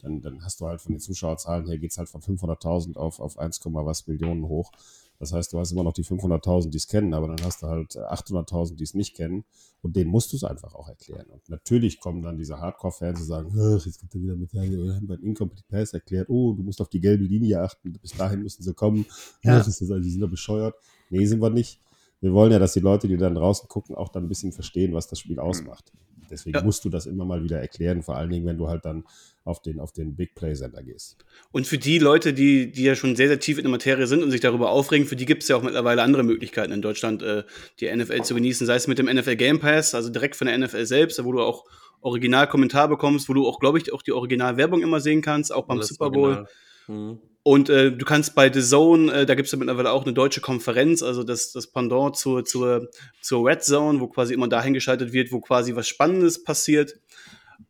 [0.01, 3.39] dann, dann hast du halt von den Zuschauerzahlen her geht's halt von 500.000 auf, auf
[3.39, 4.71] 1, was Millionen hoch.
[5.19, 7.67] Das heißt, du hast immer noch die 500.000, die es kennen, aber dann hast du
[7.67, 9.45] halt 800.000, die es nicht kennen.
[9.83, 11.27] Und denen musst du es einfach auch erklären.
[11.31, 15.07] Und natürlich kommen dann diese Hardcore-Fans, die sagen, jetzt kommt er wieder mit, wir haben
[15.07, 18.63] beim Incomplete Pass erklärt, oh, du musst auf die gelbe Linie achten, bis dahin müssen
[18.63, 19.07] sie kommen.
[19.43, 19.59] Ja.
[19.59, 20.75] Das ist, die sind da bescheuert.
[21.11, 21.81] Nee, sind wir nicht.
[22.21, 24.93] Wir wollen ja, dass die Leute, die dann draußen gucken, auch dann ein bisschen verstehen,
[24.95, 25.93] was das Spiel ausmacht.
[26.31, 26.65] Deswegen ja.
[26.65, 29.05] musst du das immer mal wieder erklären, vor allen Dingen, wenn du halt dann
[29.45, 31.25] auf den, auf den Big Play-Sender gehst.
[31.53, 34.23] Und für die Leute, die, die ja schon sehr, sehr tief in der Materie sind
[34.23, 37.23] und sich darüber aufregen, für die gibt es ja auch mittlerweile andere Möglichkeiten in Deutschland,
[37.23, 37.45] äh,
[37.81, 40.59] die NFL zu genießen, sei es mit dem NFL Game Pass, also direkt von der
[40.59, 41.65] NFL selbst, wo du auch
[42.01, 45.83] Original-Kommentar bekommst, wo du auch, glaube ich, auch die Original-Werbung immer sehen kannst, auch beim
[45.83, 46.47] Super Bowl.
[46.89, 47.21] Mhm.
[47.47, 50.13] Und äh, du kannst bei The Zone, äh, da gibt es ja mittlerweile auch eine
[50.13, 52.91] deutsche Konferenz, also das, das Pendant zur, zur,
[53.21, 56.99] zur Red Zone, wo quasi immer dahin geschaltet wird, wo quasi was Spannendes passiert.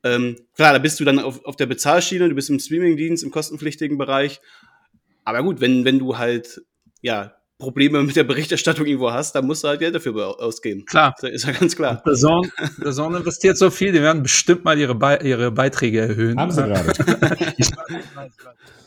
[0.03, 3.31] Ähm, klar, da bist du dann auf, auf der Bezahlschiene, du bist im Streamingdienst, im
[3.31, 4.41] kostenpflichtigen Bereich.
[5.25, 6.63] Aber gut, wenn, wenn du halt,
[7.03, 10.85] ja, Probleme mit der Berichterstattung irgendwo hast, dann musst du halt Geld dafür ausgeben.
[10.85, 11.15] Klar.
[11.21, 12.03] Das ist ja ganz klar.
[12.05, 16.39] Der Zone investiert so viel, die werden bestimmt mal ihre, Be ihre Beiträge erhöhen.
[16.39, 16.93] Haben sie gerade.
[17.57, 17.71] ich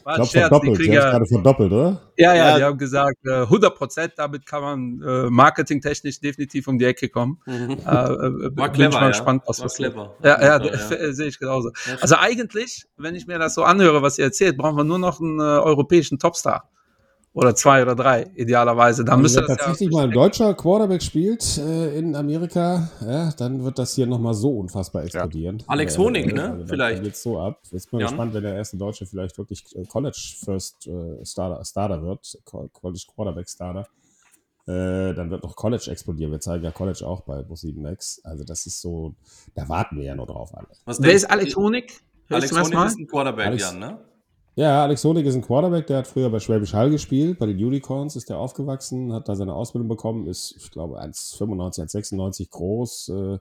[0.03, 2.01] War ich glaube verdoppelt, die, kriegen, ja, gerade verdoppelt, oder?
[2.15, 6.67] Ja, ja, ja, die haben gesagt, äh, 100 Prozent, damit kann man äh, marketingtechnisch definitiv
[6.67, 7.39] um die Ecke kommen.
[7.49, 7.71] Mhm.
[7.71, 9.07] Äh, äh War clever, mal ja.
[9.09, 10.15] gespannt, was War clever.
[10.23, 11.11] Ja, ja, ja, ja.
[11.13, 11.71] sehe ich genauso.
[11.99, 15.19] Also eigentlich, wenn ich mir das so anhöre, was ihr erzählt, brauchen wir nur noch
[15.19, 16.69] einen äh, europäischen Topstar
[17.33, 19.05] oder zwei oder drei, idealerweise.
[19.05, 23.63] Dann müsste Wenn tatsächlich ja mal ein deutscher Quarterback spielt äh, in Amerika, ja, dann
[23.63, 25.59] wird das hier nochmal so unfassbar explodieren.
[25.59, 25.65] Ja.
[25.67, 26.51] Alex Honig, äh, ne?
[26.51, 27.03] Also vielleicht.
[27.03, 27.61] Geht so ab.
[27.71, 31.63] Jetzt bin ich gespannt, wenn der erste Deutsche vielleicht wirklich äh, College First äh, Starter,
[31.63, 33.87] Starter wird, College Quarterback Starter.
[34.67, 36.31] Äh, dann wird noch College explodieren.
[36.31, 38.21] Wir zeigen ja College auch bei Pro7 Max.
[38.23, 39.15] Also das ist so,
[39.55, 40.67] da warten wir ja nur drauf alle.
[40.85, 42.01] Was Wer ist Alex Honig?
[42.29, 43.99] Alex Honig ist ein Quarterback, Alex, Jan, ne?
[44.59, 47.55] Ja, Alex Honig ist ein Quarterback, der hat früher bei Schwäbisch Hall gespielt, bei den
[47.55, 53.07] Unicorns ist er aufgewachsen, hat da seine Ausbildung bekommen, ist, ich glaube, 1,95, 1,96 groß,
[53.07, 53.37] äh,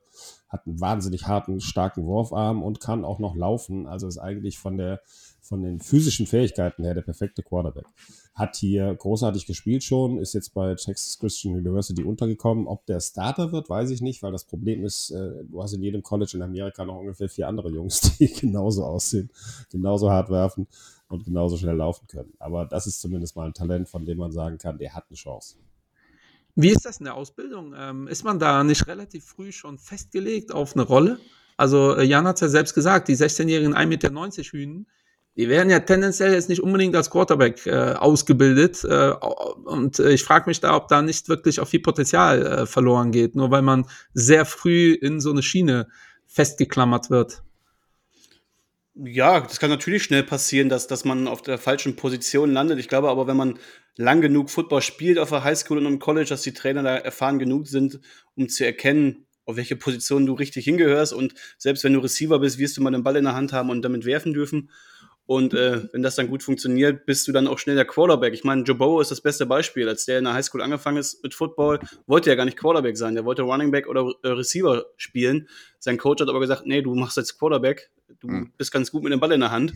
[0.48, 3.88] hat einen wahnsinnig harten, starken Wurfarm und kann auch noch laufen.
[3.88, 5.00] Also ist eigentlich von der,
[5.40, 7.86] von den physischen Fähigkeiten her der perfekte Quarterback.
[8.34, 12.68] Hat hier großartig gespielt schon, ist jetzt bei Texas Christian University untergekommen.
[12.68, 15.82] Ob der Starter wird, weiß ich nicht, weil das Problem ist, äh, du hast in
[15.82, 19.30] jedem College in Amerika noch ungefähr vier andere Jungs, die genauso aussehen,
[19.68, 20.68] genauso hart werfen
[21.08, 22.32] und genauso schnell laufen können.
[22.38, 25.16] Aber das ist zumindest mal ein Talent, von dem man sagen kann, der hat eine
[25.16, 25.56] Chance.
[26.54, 27.74] Wie ist das in der Ausbildung?
[27.76, 31.18] Ähm, ist man da nicht relativ früh schon festgelegt auf eine Rolle?
[31.56, 34.86] Also äh, Jan hat es ja selbst gesagt, die 16-jährigen 1,90 Meter Hühnen,
[35.36, 38.82] die werden ja tendenziell jetzt nicht unbedingt als Quarterback äh, ausgebildet.
[38.82, 39.12] Äh,
[39.66, 43.12] und äh, ich frage mich da, ob da nicht wirklich auch viel Potenzial äh, verloren
[43.12, 45.86] geht, nur weil man sehr früh in so eine Schiene
[46.26, 47.44] festgeklammert wird.
[49.00, 52.80] Ja, das kann natürlich schnell passieren, dass, dass man auf der falschen Position landet.
[52.80, 53.58] Ich glaube aber, wenn man
[53.96, 57.38] lang genug Football spielt auf der Highschool und im College, dass die Trainer da erfahren
[57.38, 58.00] genug sind,
[58.34, 61.12] um zu erkennen, auf welche Position du richtig hingehörst.
[61.12, 63.70] Und selbst wenn du Receiver bist, wirst du mal den Ball in der Hand haben
[63.70, 64.70] und damit werfen dürfen.
[65.26, 68.34] Und äh, wenn das dann gut funktioniert, bist du dann auch schnell der Quarterback.
[68.34, 69.88] Ich meine, Joe Burrow ist das beste Beispiel.
[69.88, 73.14] Als der in der Highschool angefangen ist mit Football, wollte er gar nicht Quarterback sein.
[73.14, 75.48] Der wollte Running Back oder äh, Receiver spielen.
[75.78, 77.90] Sein Coach hat aber gesagt, nee, du machst jetzt Quarterback.
[78.20, 78.52] Du mhm.
[78.56, 79.72] bist ganz gut mit dem Ball in der Hand.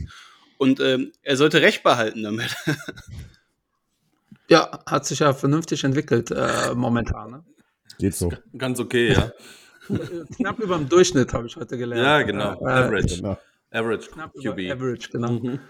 [0.58, 2.54] Und äh, er sollte Recht behalten damit.
[4.48, 7.30] ja, hat sich ja vernünftig entwickelt äh, momentan.
[7.30, 7.44] Ne?
[7.98, 8.32] Geht so.
[8.56, 9.32] Ganz okay, ja.
[10.36, 12.04] Knapp über dem Durchschnitt, habe ich heute gelernt.
[12.04, 12.60] Ja, genau.
[12.64, 13.16] Äh, Average.
[13.16, 13.38] Genau.
[13.70, 14.70] Average QB.
[14.70, 15.32] Average, genau.
[15.32, 15.60] Mhm.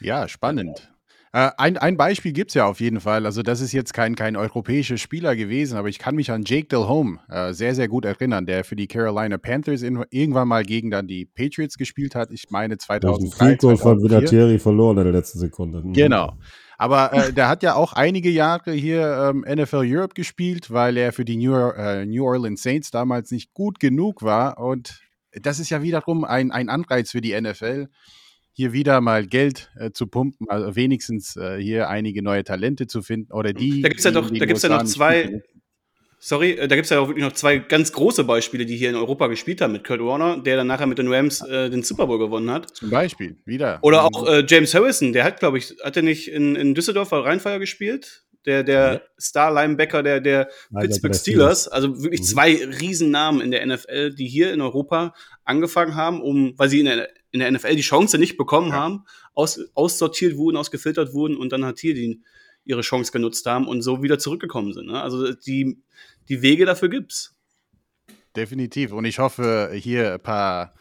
[0.00, 0.90] Ja, spannend.
[1.32, 3.26] Äh, ein, ein Beispiel gibt es ja auf jeden Fall.
[3.26, 6.68] Also, das ist jetzt kein, kein europäischer Spieler gewesen, aber ich kann mich an Jake
[6.68, 10.90] Delhomme äh, sehr, sehr gut erinnern, der für die Carolina Panthers in, irgendwann mal gegen
[10.90, 12.30] dann die Patriots gespielt hat.
[12.30, 13.46] Ich meine 2003.
[13.46, 15.82] Field Goal von Vinatieri verloren in der letzten Sekunde.
[15.82, 15.92] Mhm.
[15.92, 16.34] Genau.
[16.78, 21.12] Aber äh, der hat ja auch einige Jahre hier ähm, NFL Europe gespielt, weil er
[21.12, 24.58] für die New, äh, New Orleans Saints damals nicht gut genug war.
[24.58, 25.00] Und
[25.32, 27.88] das ist ja wiederum ein, ein Anreiz für die NFL,
[28.56, 33.02] hier wieder mal Geld äh, zu pumpen, also wenigstens äh, hier einige neue Talente zu
[33.02, 33.82] finden oder die.
[33.82, 35.42] Da gibt es ja, doch, da gibt's ja noch zwei.
[36.18, 38.88] Sorry, äh, da gibt es ja auch wirklich noch zwei ganz große Beispiele, die hier
[38.88, 41.82] in Europa gespielt haben, mit Kurt Warner, der dann nachher mit den Rams äh, den
[41.82, 42.74] Super Bowl gewonnen hat.
[42.74, 43.78] Zum Beispiel, wieder.
[43.82, 47.10] Oder auch äh, James Harrison, der hat, glaube ich, hat er nicht in, in Düsseldorf
[47.10, 48.24] bei Rheinfeier gespielt?
[48.46, 49.00] Der, der ja.
[49.20, 51.68] Star-Linebacker der, der Pittsburgh Steelers.
[51.68, 52.24] Also wirklich mhm.
[52.24, 56.86] zwei Riesennamen in der NFL, die hier in Europa angefangen haben, um, weil sie in
[56.86, 58.74] der, in der NFL die Chance nicht bekommen ja.
[58.74, 62.22] haben, aus, aussortiert wurden, ausgefiltert wurden und dann hat hier die
[62.66, 64.86] ihre Chance genutzt haben und so wieder zurückgekommen sind.
[64.88, 65.00] Ne?
[65.00, 65.78] Also die,
[66.28, 67.32] die Wege dafür gibt's.
[68.34, 68.92] Definitiv.
[68.92, 70.74] Und ich hoffe, hier ein paar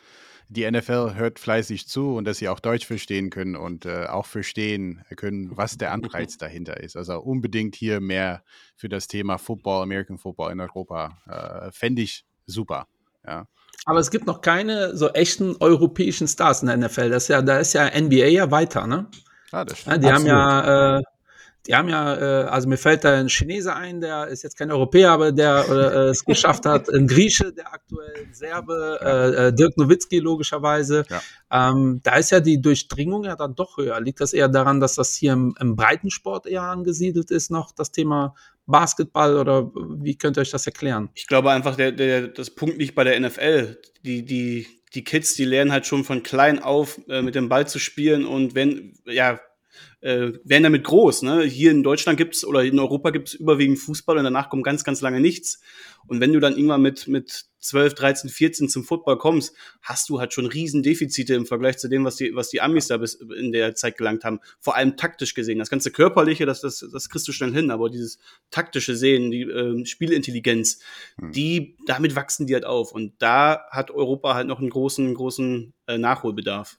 [0.50, 4.26] die NFL hört fleißig zu und dass sie auch Deutsch verstehen können und äh, auch
[4.26, 6.96] verstehen können, was der Anreiz dahinter ist.
[6.96, 8.44] Also unbedingt hier mehr
[8.76, 11.18] für das Thema Football, American Football in Europa.
[11.28, 12.88] Äh, Fände ich super.
[13.26, 13.48] Ja.
[13.86, 17.10] Aber es gibt noch keine so echten europäischen Stars in der NFL.
[17.10, 19.08] Das ist ja, da ist ja NBA ja weiter, ne?
[19.52, 20.04] Ah, das Ja, stimmt.
[20.04, 21.04] die haben ja, äh,
[21.68, 24.72] die haben ja, äh, also mir fällt da ein Chinese ein, der ist jetzt kein
[24.72, 29.78] Europäer, aber der äh, es geschafft hat, ein Grieche, der aktuell Serbe, äh, äh, Dirk
[29.78, 31.06] Nowitzki logischerweise.
[31.10, 31.22] Ja.
[31.52, 34.00] Ähm, da ist ja die Durchdringung ja dann doch höher.
[34.00, 37.92] Liegt das eher daran, dass das hier im, im Breitensport eher angesiedelt ist, noch das
[37.92, 38.36] Thema
[38.68, 41.10] Basketball oder wie könnt ihr euch das erklären?
[41.14, 43.80] Ich glaube einfach, der, der, das Punkt liegt bei der NFL.
[44.04, 47.68] Die, die, die Kids, die lernen halt schon von klein auf äh, mit dem Ball
[47.68, 49.40] zu spielen und wenn, ja,
[50.06, 51.24] äh, werden damit groß.
[51.24, 51.42] Ne?
[51.46, 55.02] Hier in Deutschland gibt's oder in Europa gibt's überwiegend Fußball und danach kommt ganz, ganz
[55.02, 55.60] lange nichts.
[56.06, 60.20] Und wenn du dann irgendwann mit, mit 12, 13, 14 zum Football kommst, hast du
[60.20, 63.16] halt schon riesen Defizite im Vergleich zu dem, was die, was die Amis da bis
[63.16, 64.42] in der Zeit gelangt haben.
[64.60, 65.58] Vor allem taktisch gesehen.
[65.58, 68.20] Das ganze Körperliche, das, das, das kriegst du schnell hin, aber dieses
[68.52, 70.82] taktische Sehen, die ähm, Spielintelligenz,
[71.20, 72.92] die, damit wachsen die halt auf.
[72.92, 76.78] Und da hat Europa halt noch einen großen, großen äh, Nachholbedarf.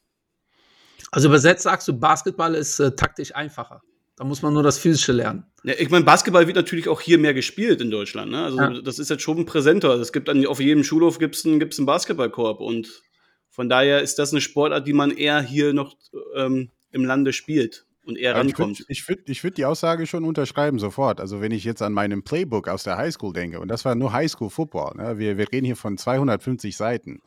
[1.10, 3.82] Also übersetzt sagst du, Basketball ist äh, taktisch einfacher.
[4.16, 5.44] Da muss man nur das Physische lernen.
[5.62, 8.30] Ja, ich meine, Basketball wird natürlich auch hier mehr gespielt in Deutschland.
[8.30, 8.44] Ne?
[8.44, 8.80] Also Ja.
[8.80, 9.90] das ist jetzt schon präsenter.
[10.00, 13.02] Es gibt an, auf jedem Schulhof gibt's einen, gibt's einen Basketballkorb und
[13.50, 15.96] von daher ist das eine Sportart, die man eher hier noch
[16.34, 18.78] ähm, im Lande spielt und eher ich rankommt.
[18.80, 21.20] würde ich würd, ich würd die Aussage schon unterschreiben sofort.
[21.20, 24.12] Also wenn ich jetzt an meinem Playbook aus der Highschool denke, und das war nur
[24.12, 25.18] Highschool-Football, ne?
[25.18, 27.20] wir, wir reden hier von 250 Seiten.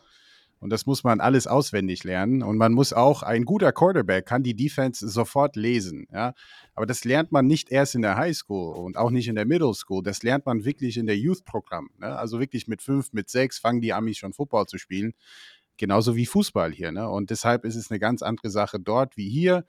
[0.59, 2.43] Und das muss man alles auswendig lernen.
[2.43, 6.05] Und man muss auch, ein guter Quarterback kann die Defense sofort lesen.
[6.11, 6.33] Ja?
[6.75, 9.73] Aber das lernt man nicht erst in der Highschool und auch nicht in der Middle
[9.73, 10.03] School.
[10.03, 11.91] Das lernt man wirklich in der Youth-Programm.
[11.97, 12.17] Ne?
[12.17, 15.13] Also wirklich mit fünf, mit sechs fangen die Amis schon Football zu spielen.
[15.77, 16.91] Genauso wie Fußball hier.
[16.91, 17.09] Ne?
[17.09, 19.65] Und deshalb ist es eine ganz andere Sache dort wie hier.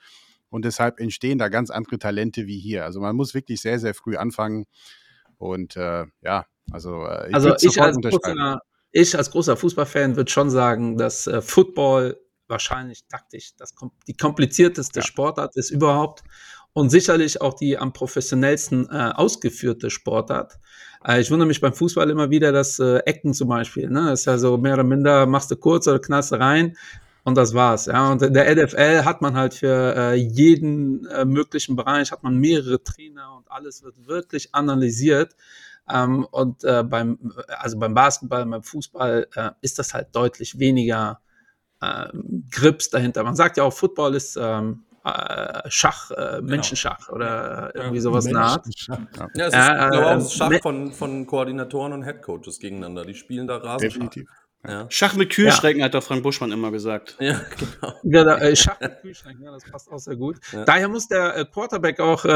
[0.49, 2.84] Und deshalb entstehen da ganz andere Talente wie hier.
[2.84, 4.66] Also man muss wirklich sehr, sehr früh anfangen.
[5.38, 8.59] Und äh, ja, also äh, ich Also sofort als, unterschreiben.
[8.93, 12.18] Ich als großer Fußballfan würde schon sagen, dass äh, Football
[12.49, 13.74] wahrscheinlich taktisch das,
[14.07, 15.07] die komplizierteste Ja.
[15.07, 16.22] Sportart ist überhaupt
[16.72, 20.59] und sicherlich auch die am professionellsten äh, ausgeführte Sportart.
[21.05, 24.20] Äh, ich wundere mich beim Fußball immer wieder, dass äh, Ecken zum Beispiel, ne, das
[24.20, 26.76] ist ja so mehr oder minder, machst du kurz oder knallst du rein
[27.24, 27.86] und das war's.
[27.86, 32.22] Ja, und in der NFL hat man halt für äh, jeden äh, möglichen Bereich hat
[32.22, 35.34] man mehrere Trainer und alles wird wirklich analysiert.
[35.93, 41.20] Ähm, und äh, beim, also beim Basketball, beim Fußball äh, ist das halt deutlich weniger
[41.82, 43.24] ähm, Grips dahinter.
[43.24, 48.34] Man sagt ja auch, Football ist ähm, äh, Schach, äh, Menschenschach oder irgendwie sowas in
[48.34, 48.66] der Art.
[48.66, 53.05] Ja, es ist Ja, äh, Schach von, von Koordinatoren und Headcoaches gegeneinander.
[53.05, 53.99] Die spielen da Rasenschach.
[53.99, 54.28] Definitiv.
[54.66, 54.86] Ja.
[54.90, 57.16] Schach mit Kühlschränken hat doch Frank Buschmann immer gesagt.
[57.18, 57.94] ja, genau.
[58.02, 60.36] Ja, da, äh, Schach mit Kühlschrank, ja, das passt auch sehr gut.
[60.52, 60.64] Ja.
[60.64, 62.32] Daher muss der äh, Quarterback auch äh, äh,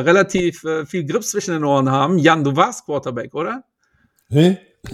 [0.00, 2.18] relativ äh, viel Grips zwischen den Ohren haben.
[2.18, 3.64] Jan, du warst Quarterback, oder?
[4.28, 4.58] Hä?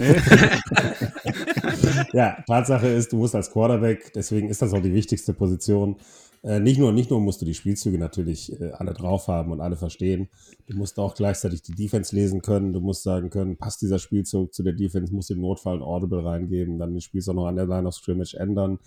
[2.13, 5.97] ja, Tatsache ist, du musst als Quarterback, deswegen ist das auch die wichtigste Position.
[6.43, 9.61] Äh, nicht, nur, nicht nur musst du die Spielzüge natürlich äh, alle drauf haben und
[9.61, 10.27] alle verstehen,
[10.67, 14.53] du musst auch gleichzeitig die Defense lesen können, du musst sagen können, passt dieser Spielzug
[14.53, 17.67] zu der Defense, musst im Notfall ein Audible reingeben, dann den Spielzug noch an der
[17.67, 18.79] Line of Scrimmage ändern.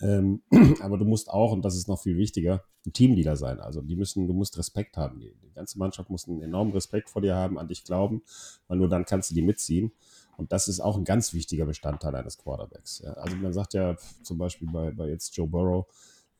[0.00, 0.42] Ähm,
[0.80, 3.60] aber du musst auch, und das ist noch viel wichtiger, ein Teamleader sein.
[3.60, 5.20] Also die müssen, du musst Respekt haben.
[5.20, 8.22] Die, die ganze Mannschaft muss einen enormen Respekt vor dir haben, an dich glauben,
[8.66, 9.92] weil nur dann kannst du die mitziehen.
[10.36, 13.00] Und das ist auch ein ganz wichtiger Bestandteil eines Quarterbacks.
[13.04, 13.12] Ja.
[13.14, 15.86] Also man sagt ja zum Beispiel bei, bei jetzt Joe Burrow,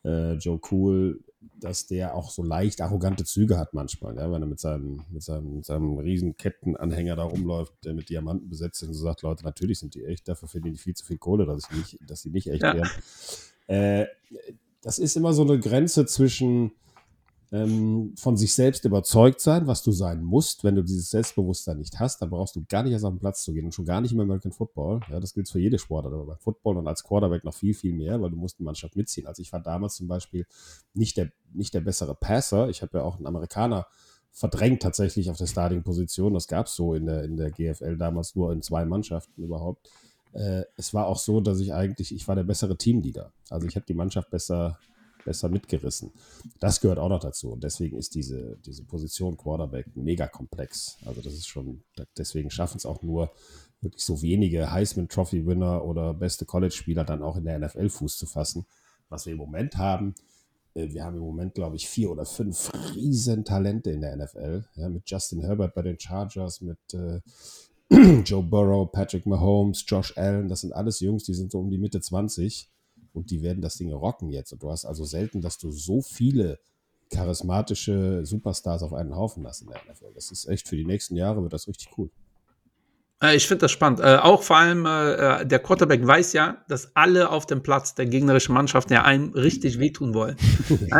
[0.03, 1.23] äh, Joe Cool,
[1.59, 5.23] dass der auch so leicht arrogante Züge hat manchmal, ja, wenn er mit seinem, mit
[5.23, 9.21] seinem, mit seinem riesen Kettenanhänger da rumläuft, der mit Diamanten besetzt ist und so sagt,
[9.23, 11.99] Leute, natürlich sind die echt, dafür verdienen die viel zu viel Kohle, dass, ich nicht,
[12.07, 12.75] dass die nicht echt Ja.
[12.75, 12.89] wären.
[13.67, 14.05] Äh,
[14.81, 16.71] das ist immer so eine Grenze zwischen
[17.51, 20.63] ähm, von sich selbst überzeugt sein, was du sein musst.
[20.63, 23.43] Wenn du dieses Selbstbewusstsein nicht hast, dann brauchst du gar nicht erst auf den Platz
[23.43, 24.99] zu gehen und schon gar nicht im American Football.
[25.09, 27.93] Ja, das gilt für jede Sportart, aber beim Football und als Quarterback noch viel, viel
[27.93, 29.27] mehr, weil du musst die Mannschaft mitziehen.
[29.27, 30.45] Also ich war damals zum Beispiel
[30.93, 32.69] nicht der, nicht der bessere Passer.
[32.69, 33.87] Ich habe ja auch einen Amerikaner
[34.31, 36.33] verdrängt tatsächlich auf der Starting-Position.
[36.33, 39.89] Das gab es so in der, in der GFL damals nur in zwei Mannschaften überhaupt.
[40.33, 43.31] Äh, es war auch so, dass ich eigentlich, ich war der bessere Teamleader.
[43.49, 44.77] Also ich habe die Mannschaft besser,
[45.27, 46.11] besser mitgerissen.
[46.61, 47.51] Das gehört auch noch dazu.
[47.51, 50.97] Und deswegen ist diese, diese Position Quarterback mega komplex.
[51.05, 51.83] Also das ist schon,
[52.17, 53.29] deswegen schaffen es auch nur
[53.81, 58.17] wirklich so wenige Heisman Trophy Winner oder beste College-Spieler dann auch in der NFL Fuß
[58.17, 58.65] zu fassen.
[59.09, 60.15] Was wir im Moment haben,
[60.73, 64.63] äh, wir haben im Moment, glaube ich, vier oder fünf riesen Talente in der NFL.
[64.75, 67.19] Ja, mit Justin Herbert bei den Chargers, mit äh,
[68.23, 70.47] Joe Burrow, Patrick Mahomes, Josh Allen.
[70.47, 72.69] Das sind alles Jungs, die sind so um die Mitte 20.
[73.17, 74.53] und die werden das Ding rocken jetzt.
[74.53, 76.59] Und du hast also selten, dass du so viele
[77.11, 80.13] charismatische Superstars auf einen Haufen hast in der NFL.
[80.13, 82.09] Das ist echt für die nächsten Jahre wird das richtig cool.
[83.21, 83.99] Äh, Ich finde das spannend.
[83.99, 88.05] Äh, auch vor allem äh, der Quarterback weiß ja, dass alle auf dem Platz der
[88.05, 90.37] gegnerischen Mannschaft ja einem richtig wehtun wollen.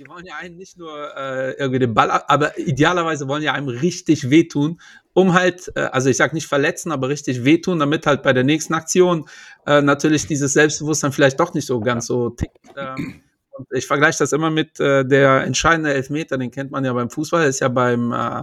[0.00, 3.52] die, wollen ja einen nicht nur äh, irgendwie den Ball, ab- aber idealerweise wollen ja
[3.52, 4.80] einem richtig wehtun,
[5.12, 8.44] um halt, äh, also ich sag nicht verletzen, aber richtig wehtun, damit halt bei der
[8.44, 9.26] nächsten Aktion
[9.66, 12.56] äh, natürlich dieses Selbstbewusstsein vielleicht doch nicht so ganz so tickt.
[12.76, 13.22] Ähm,
[13.52, 17.10] und ich vergleiche das immer mit äh, der entscheidende Elfmeter, den kennt man ja beim
[17.10, 18.42] Fußball, ist ja beim, äh,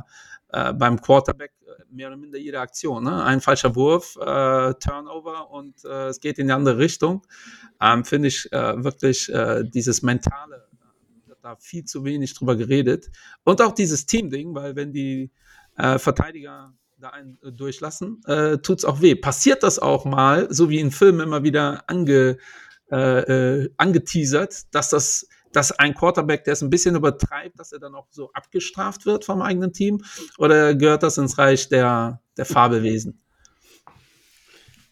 [0.50, 3.04] äh, beim Quarterback äh, mehr oder minder jede Aktion.
[3.04, 3.24] Ne?
[3.24, 7.26] Ein falscher Wurf, äh, Turnover und äh, es geht in die andere Richtung.
[7.82, 10.67] Ähm, Finde ich äh, wirklich äh, dieses mentale,
[11.48, 13.10] da viel zu wenig drüber geredet.
[13.44, 15.32] Und auch dieses Team-Ding, weil wenn die
[15.78, 19.16] äh, Verteidiger da einen äh, durchlassen, äh, tut's auch weh.
[19.16, 22.38] Passiert das auch mal, so wie in Filmen immer wieder ange,
[22.92, 27.80] äh, äh, angeteasert, dass das dass ein Quarterback, der es ein bisschen übertreibt, dass er
[27.80, 30.04] dann auch so abgestraft wird vom eigenen Team?
[30.38, 33.24] Oder gehört das ins Reich der, der Fabelwesen?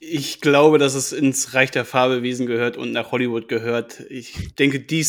[0.08, 4.02] Ich glaube, dass es ins Reich der Fabelwesen gehört und nach Hollywood gehört.
[4.10, 5.06] Ich denke, die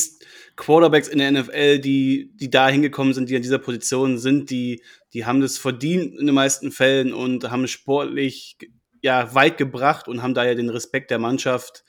[0.57, 4.83] Quarterbacks in der NFL, die, die da hingekommen sind, die an dieser Position sind, die,
[5.13, 8.57] die haben das verdient in den meisten Fällen und haben sportlich
[9.03, 11.85] ja, weit gebracht und haben daher den Respekt der Mannschaft.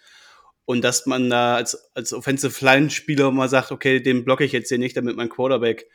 [0.66, 4.68] Und dass man da als, als Offensive Line-Spieler mal sagt, okay, den blocke ich jetzt
[4.68, 5.88] hier nicht, damit mein Quarterback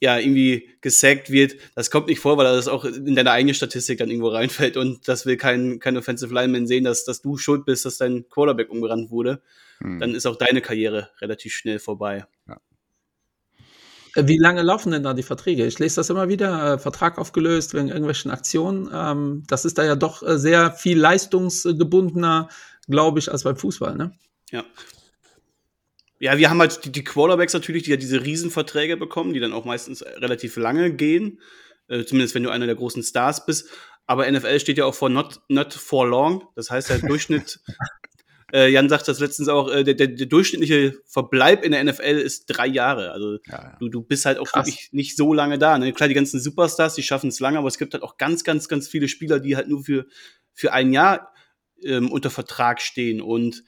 [0.00, 3.98] ja irgendwie gesackt wird, das kommt nicht vor, weil das auch in deine eigene Statistik
[3.98, 7.64] dann irgendwo reinfällt und das will kein, kein Offensive Lineman sehen, dass, dass du schuld
[7.64, 9.42] bist, dass dein Quarterback umgerannt wurde.
[9.78, 9.98] Hm.
[10.00, 12.26] Dann ist auch deine Karriere relativ schnell vorbei.
[14.14, 15.66] Äh, Wie lange laufen denn da die Verträge?
[15.66, 18.90] Ich lese das immer wieder, äh, Vertrag aufgelöst wegen irgendwelchen Aktionen.
[18.92, 22.48] Ähm, das ist da ja doch äh, sehr viel leistungsgebundener,
[22.88, 24.12] glaube ich, als beim Fußball, ne?
[24.50, 24.64] Ja.
[26.20, 29.52] Ja, wir haben halt die, die Quarterbacks natürlich, die ja diese Riesenverträge bekommen, die dann
[29.52, 31.40] auch meistens relativ lange gehen.
[31.88, 33.70] Äh, zumindest wenn du einer der großen Stars bist.
[34.06, 36.48] Aber NFL steht ja auch vor not, not for long.
[36.54, 37.60] Das heißt, der Durchschnitt,
[38.52, 42.18] äh, Jan sagt das letztens auch, äh, der, der, der durchschnittliche Verbleib in der NFL
[42.18, 43.12] ist drei Jahre.
[43.12, 43.76] Also Ja, ja.
[43.80, 44.66] du, du bist halt auch Krass.
[44.66, 45.78] wirklich nicht so lange da.
[45.78, 45.92] Ne?
[45.92, 48.68] Klar, die ganzen Superstars, die schaffen es lange, aber es gibt halt auch ganz, ganz,
[48.68, 50.06] ganz viele Spieler, die halt nur für,
[50.52, 51.32] für ein Jahr
[51.84, 53.62] ähm, unter Vertrag stehen und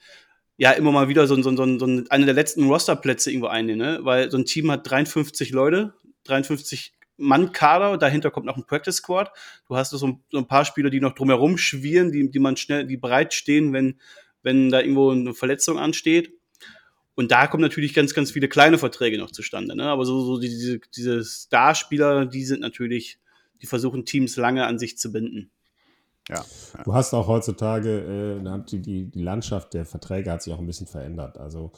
[0.57, 3.99] ja immer mal wieder so, so, so, so eine der letzten Rosterplätze irgendwo einnehmen, ne?
[4.03, 5.93] weil so ein Team hat 53 Leute,
[6.25, 9.31] 53 Mann Kader, dahinter kommt noch ein Practice Squad.
[9.67, 12.57] Du hast so, ein- so ein paar Spieler, die noch drumherum schwirren, die, die man
[12.57, 13.99] schnell, die bereit stehen, wenn,
[14.43, 16.33] wenn da irgendwo eine Verletzung ansteht.
[17.13, 19.75] Und da kommen natürlich ganz, ganz viele kleine Verträge noch zustande.
[19.75, 19.83] Ne?
[19.83, 23.19] Aber so, so die- diese, diese Starspieler, die sind natürlich,
[23.61, 25.51] die versuchen Teams lange an sich zu binden.
[26.29, 26.45] Ja.
[26.83, 30.87] Du hast auch heutzutage, äh, die, die Landschaft der Verträge hat sich auch ein bisschen
[30.87, 31.37] verändert.
[31.37, 31.71] Also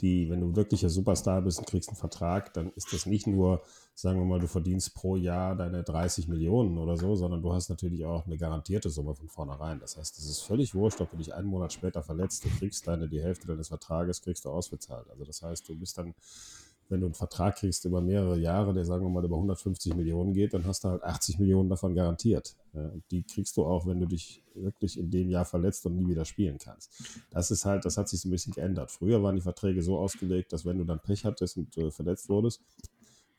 [0.00, 3.62] die, wenn du wirklicher Superstar bist und kriegst einen Vertrag, dann ist das nicht nur,
[3.94, 7.68] sagen wir mal, du verdienst pro Jahr deine 30 Millionen oder so, sondern du hast
[7.68, 9.78] natürlich auch eine garantierte Summe von vornherein.
[9.80, 12.86] Das heißt, es ist völlig wurscht, ob du dich einen Monat später verletzt, du kriegst
[12.88, 15.10] deine, die Hälfte deines Vertrages, kriegst du ausbezahlt.
[15.10, 16.14] Also das heißt, du bist dann
[16.90, 20.34] wenn du einen Vertrag kriegst über mehrere Jahre, der sagen wir mal über 150 Millionen
[20.34, 22.56] geht, dann hast du halt 80 Millionen davon garantiert.
[22.72, 26.08] Und die kriegst du auch, wenn du dich wirklich in dem Jahr verletzt und nie
[26.08, 26.90] wieder spielen kannst.
[27.30, 28.90] Das ist halt, das hat sich so ein bisschen geändert.
[28.90, 32.28] Früher waren die Verträge so ausgelegt, dass wenn du dann Pech hattest und äh, verletzt
[32.28, 32.60] wurdest,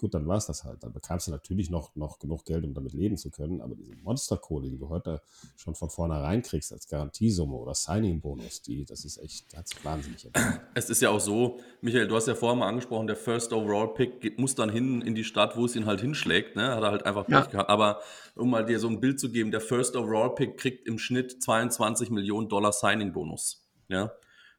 [0.02, 0.84] gut, dann war es das halt.
[0.84, 3.96] Dann bekamst du natürlich noch, noch genug Geld, um damit leben zu können, aber diese
[4.04, 5.22] Monsterkohle, die du heute
[5.56, 10.28] schon von vornherein kriegst als Garantiesumme oder Signing-Bonus, die, das ist echt, hat sich wahnsinnig.
[10.74, 13.94] Es ist ja auch so, Michael, du hast ja vorher mal angesprochen, der First Overall
[13.94, 16.56] Pick muss dann hin in die Stadt, wo es ihn halt hinschlägt.
[16.56, 16.76] Ne?
[16.76, 17.46] Hat er halt einfach Pech Ja.
[17.46, 17.70] gehabt.
[17.70, 18.02] Aber
[18.36, 21.42] um mal dir so ein Bild zu geben, der First Overall Pick kriegt im Schnitt
[21.44, 23.68] 22 Millionen Dollar Signing-Bonus.
[23.88, 24.12] Ja?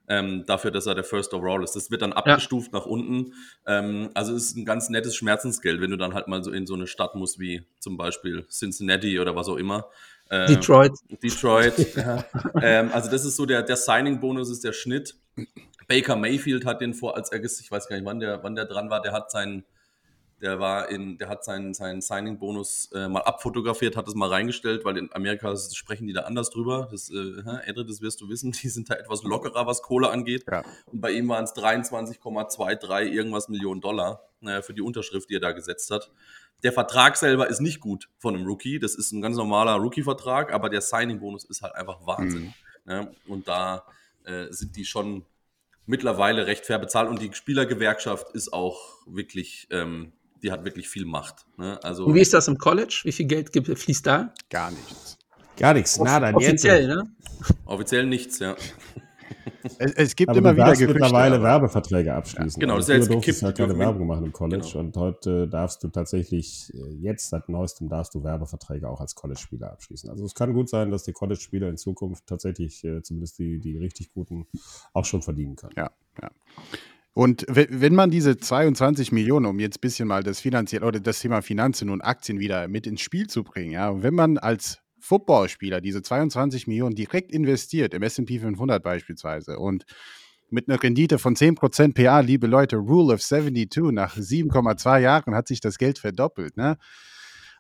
[0.09, 1.77] Ähm, dafür, dass er der First Overall ist.
[1.77, 3.35] Das wird dann abgestuft nach unten.
[3.67, 6.67] Ähm, also es ist ein ganz nettes Schmerzensgeld, wenn du dann halt mal so in
[6.67, 9.87] so eine Stadt musst wie zum Beispiel Cincinnati oder was auch immer.
[10.29, 10.93] Äh, Detroit.
[11.23, 11.95] Detroit.
[11.97, 12.25] ja.
[12.61, 15.15] ähm, also das ist so der, der Signing-Bonus ist der Schnitt.
[15.89, 18.65] Baker Mayfield hat den vor, als er, ich weiß gar nicht, wann der, wann der
[18.65, 19.65] dran war, der hat seinen,
[20.43, 24.85] der war in, der hat seinen, seinen Signing-Bonus äh, mal abfotografiert, hat es mal reingestellt,
[24.85, 26.89] weil in Amerika sprechen die da anders drüber.
[26.91, 30.45] Das, äh, Edre, das wirst du wissen, die sind da etwas lockerer, was Kohle angeht.
[30.51, 30.65] Ja.
[30.87, 35.41] Und bei ihm waren es 23,23 irgendwas Millionen Dollar äh, für die Unterschrift, die er
[35.41, 36.11] da gesetzt hat.
[36.65, 38.81] Der Vertrag selber ist nicht gut von einem Rookie.
[38.81, 42.53] Das ist ein ganz normaler Rookie-Vertrag, aber der Signing-Bonus ist halt einfach Wahnsinn.
[42.85, 43.15] Ne?
[43.29, 43.85] Und da
[44.25, 45.25] äh, sind die schon
[45.87, 50.13] mittlerweile recht fair bezahlt und die Spielergewerkschaft ist auch wirklich, ähm,
[50.43, 51.47] die hat wirklich viel Macht.
[51.59, 51.79] Ne?
[51.83, 53.01] Also Und wie ist das im College?
[53.05, 54.33] Wie viel Geld gibt, fließt da?
[54.51, 55.19] Gar nichts.
[55.57, 57.11] Gar nichts, nada, Offiziell, ne?
[57.67, 58.57] offiziell nichts, ja.
[59.79, 60.87] Es, es gibt Aber immer du wieder Gerüchte.
[60.95, 62.59] mittlerweile aber- Werbeverträge abschließen.
[62.59, 63.69] genau, Also das ist ja jetzt du halt gekippt.
[63.69, 64.81] keine Werbung machen im College Genau.
[64.85, 69.71] und heute darfst du tatsächlich, äh, jetzt seit neuestem darfst du Werbeverträge auch als College-Spieler
[69.73, 70.11] abschließen.
[70.11, 73.77] Also es kann gut sein, dass die College-Spieler in Zukunft tatsächlich, äh, zumindest die, die
[73.77, 74.47] richtig guten,
[74.95, 75.75] auch schon verdienen können.
[75.77, 75.91] Ja,
[76.21, 76.31] ja.
[77.15, 80.99] Und we- wenn man diese 22 Millionen, um jetzt ein bisschen mal das finanziell oder
[80.99, 84.79] das Thema Finanzen und Aktien wieder mit ins Spiel zu bringen, ja, wenn man als
[84.99, 89.85] Footballspieler diese 22 Millionen direkt investiert, im S&P 500 beispielsweise, und
[90.49, 95.49] mit einer Rendite von 10% PA, liebe Leute, Rule of 72, nach 7,2 Jahren hat
[95.49, 96.77] sich das Geld verdoppelt, ne?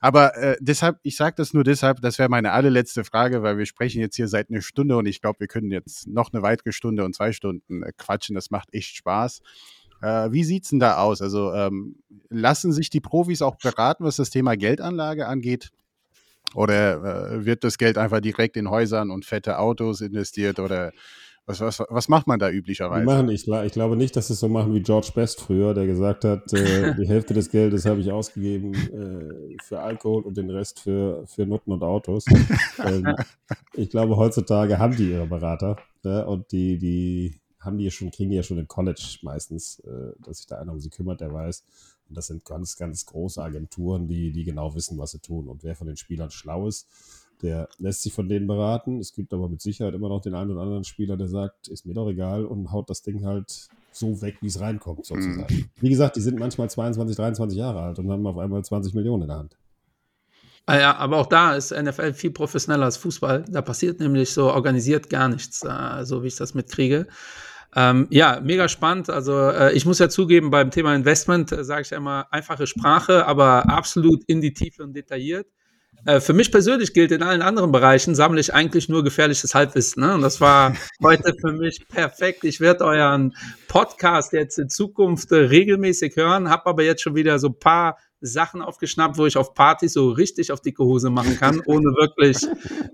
[0.03, 3.67] Aber äh, deshalb, ich sage das nur deshalb, das wäre meine allerletzte Frage, weil wir
[3.67, 6.73] sprechen jetzt hier seit einer Stunde und ich glaube, wir können jetzt noch eine weitere
[6.73, 8.35] Stunde und zwei Stunden äh, quatschen.
[8.35, 9.43] Das macht echt Spaß.
[10.03, 11.23] Äh, wie sieht's denn da aus?
[11.23, 15.71] Also ähm, lassen sich die Profis auch beraten, was das Thema Geldanlage angeht?
[16.53, 20.59] Oder äh, wird das Geld einfach direkt in Häusern und fette Autos investiert?
[20.59, 20.91] Oder
[21.61, 23.05] was, was, was macht man da üblicherweise?
[23.05, 25.87] machen, ich, ich glaube nicht, dass sie es so machen wie George Best früher, der
[25.87, 30.51] gesagt hat, äh, die Hälfte des Geldes habe ich ausgegeben äh, für Alkohol und den
[30.51, 32.25] Rest für, für Nutten und Autos.
[32.85, 33.15] ähm,
[33.75, 38.31] ich glaube, heutzutage haben die ihre Berater ja, und die, die haben die schon, kriegen
[38.31, 41.33] die ja schon im College meistens, äh, dass sich da einer um sie kümmert, der
[41.33, 41.65] weiß.
[42.09, 45.49] Und das sind ganz, ganz große Agenturen, die, die genau wissen, was sie tun.
[45.49, 46.87] Und wer von den Spielern schlau ist,
[47.43, 48.99] der lässt sich von denen beraten.
[48.99, 51.87] Es gibt aber mit Sicherheit immer noch den einen oder anderen Spieler, der sagt, ist
[51.87, 55.71] mir doch egal und haut das Ding halt so weg, wie es reinkommt, sozusagen.
[55.81, 59.23] Wie gesagt, die sind manchmal 22, 23 Jahre alt und haben auf einmal 20 Millionen
[59.23, 59.57] in der Hand.
[60.65, 63.45] Ah ja, aber auch da ist NFL viel professioneller als Fußball.
[63.49, 67.09] Da passiert nämlich so organisiert gar nichts, äh, so wie ich das mitkriege.
[67.75, 69.11] Ähm, ja, mega spannend.
[69.11, 72.67] Also äh, ich muss ja zugeben, beim Thema Investment äh, sage ich ja immer einfache
[72.67, 75.47] Sprache, aber absolut in die Tiefe und detailliert.
[76.05, 80.03] Äh, für mich persönlich gilt, in allen anderen Bereichen sammle ich eigentlich nur gefährliches Halbwissen.
[80.03, 80.15] Ne?
[80.15, 82.45] Und das war heute für mich perfekt.
[82.45, 83.35] Ich werde euren
[83.69, 87.99] Podcast jetzt in Zukunft äh, regelmäßig hören, habe aber jetzt schon wieder so ein paar
[88.23, 92.39] Sachen aufgeschnappt, wo ich auf Partys so richtig auf dicke Hose machen kann, ohne wirklich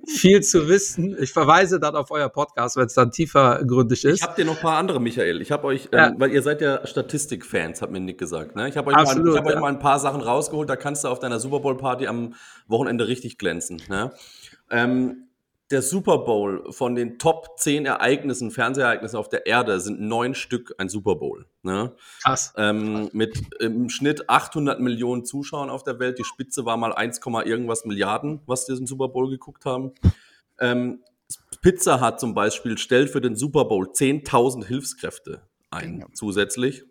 [0.06, 1.16] viel zu wissen.
[1.20, 4.22] Ich verweise dann auf euer Podcast, wenn es dann tiefer gründig Ich ist.
[4.22, 5.40] habe dir noch ein paar andere, Michael.
[5.42, 6.08] Ich habe euch, Ja.
[6.08, 8.56] ähm, weil ihr seid ja Statistikfans, hat mir Nick gesagt.
[8.56, 8.68] Ne?
[8.68, 9.60] Ich habe euch, mal, Absolut, ich hab euch ja.
[9.60, 12.34] mal ein paar Sachen rausgeholt, da kannst du auf deiner Super Bowl Party am
[12.66, 13.82] Wochenende richtig glänzen.
[13.88, 14.12] Ne?
[14.70, 15.27] Ähm,
[15.70, 20.74] der Super Bowl von den Top 10 Ereignissen, Fernsehereignissen auf der Erde sind neun Stück
[20.78, 21.46] ein Super Bowl.
[21.62, 21.94] Ne?
[22.22, 22.54] Krass.
[22.56, 26.18] Ähm, mit im Schnitt 800 Millionen Zuschauern auf der Welt.
[26.18, 29.92] Die Spitze war mal 1, irgendwas Milliarden, was diesen Super Bowl geguckt haben.
[30.58, 31.02] Ähm,
[31.60, 36.84] Pizza hat zum Beispiel stellt für den Super Bowl 10.000 Hilfskräfte ein zusätzlich.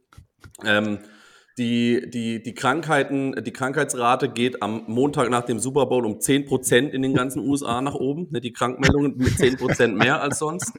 [0.63, 0.99] Ähm,
[1.58, 6.89] die, die, die Krankheiten, die Krankheitsrate geht am Montag nach dem Super Bowl um 10%
[6.89, 8.28] in den ganzen USA nach oben.
[8.32, 10.72] Ne, die Krankmeldungen mit 10% mehr als sonst.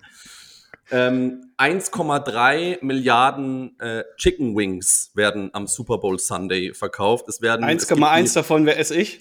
[0.90, 7.28] Ähm, 1,3 Milliarden äh, Chicken Wings werden am Super Bowl Sunday verkauft.
[7.28, 9.20] Es werden es gibt 1,1 die- davon, wer esse ich?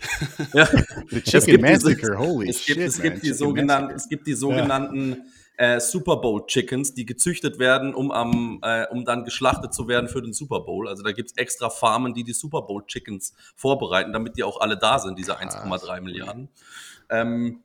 [0.54, 0.66] ja.
[1.10, 3.04] The Es Chicken gibt Massacre, diese- holy es gibt, shit, es man.
[3.04, 3.96] gibt die Chicken sogenannten, Massacre.
[3.98, 5.18] es gibt die sogenannten
[5.58, 10.08] äh, Super Bowl Chickens, die gezüchtet werden, um am, äh, um dann geschlachtet zu werden
[10.08, 10.88] für den Super Bowl.
[10.88, 14.78] Also da gibt's extra Farmen, die die Super Bowl Chickens vorbereiten, damit die auch alle
[14.78, 16.50] da sind, diese 1,3 Milliarden.
[17.10, 17.64] Ähm,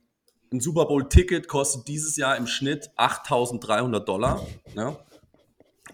[0.51, 4.45] ein Super Bowl Ticket kostet dieses Jahr im Schnitt 8.300 Dollar.
[4.75, 4.95] Ne?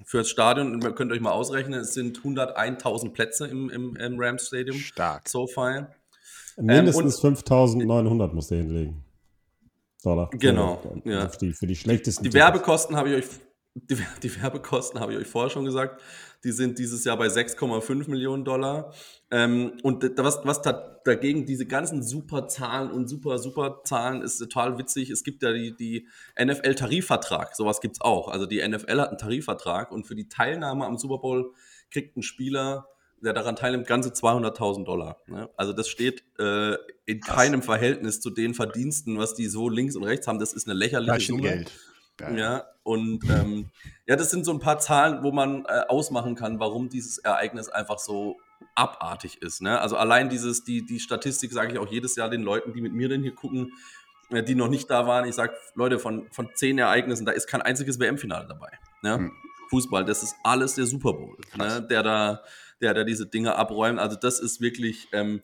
[0.06, 4.16] Fürs Stadion, und ihr könnt euch mal ausrechnen, es sind 101.000 Plätze im, im, im
[4.18, 4.78] Rams Stadium.
[4.78, 5.28] Stark.
[5.28, 5.86] SoFi.
[6.58, 9.04] Mindestens 5.900 musst du hinlegen.
[10.04, 10.30] Dollar.
[10.32, 11.30] Genau, Für, ja.
[11.30, 12.24] für, die, für die schlechtesten.
[12.24, 12.46] Die Tickets.
[12.46, 13.30] Werbekosten habe ich euch,
[13.76, 16.02] die, die Werbekosten habe ich euch vorher schon gesagt.
[16.46, 18.94] Die sind dieses Jahr bei 6,5 Millionen Dollar.
[19.30, 24.38] Ähm, und was, was da, dagegen diese ganzen super Zahlen und super, super Zahlen ist
[24.38, 25.10] total witzig.
[25.10, 26.08] Es gibt ja die, die
[26.42, 27.56] NFL-Tarifvertrag.
[27.56, 28.30] Sowas gibt's auch.
[28.30, 31.54] Also die NFL hat einen Tarifvertrag und für die Teilnahme am Super Bowl
[31.92, 32.88] kriegt ein Spieler,
[33.22, 35.18] der daran teilnimmt, ganze 200.000 Dollar.
[35.28, 35.50] Ne?
[35.58, 40.04] Also das steht äh, in keinem Verhältnis zu den Verdiensten, was die so links und
[40.04, 40.40] rechts haben.
[40.40, 41.44] Das ist eine lächerliche Summe.
[41.44, 41.72] Taschengeld.
[42.36, 43.70] Ja, und ähm,
[44.06, 47.70] ja, das sind so ein paar Zahlen, wo man äh, ausmachen kann, warum dieses Ereignis
[47.70, 48.38] einfach so
[48.76, 49.62] abartig ist.
[49.62, 49.80] Ne?
[49.80, 52.94] Also allein dieses, die, die Statistik sage ich auch jedes Jahr den Leuten, die mit
[52.94, 53.72] mir denn hier gucken,
[54.32, 55.26] äh, die noch nicht da waren.
[55.28, 58.72] Ich sage, Leute, von, von zehn Ereignissen, da ist kein einziges WM-Finale dabei.
[59.02, 59.16] Ne?
[59.16, 59.32] Hm.
[59.70, 61.86] Fußball, das ist alles der Super Bowl, ne?
[61.88, 62.44] der da,
[62.82, 64.00] der da diese Dinge abräumt.
[64.00, 65.42] Also das ist wirklich ähm,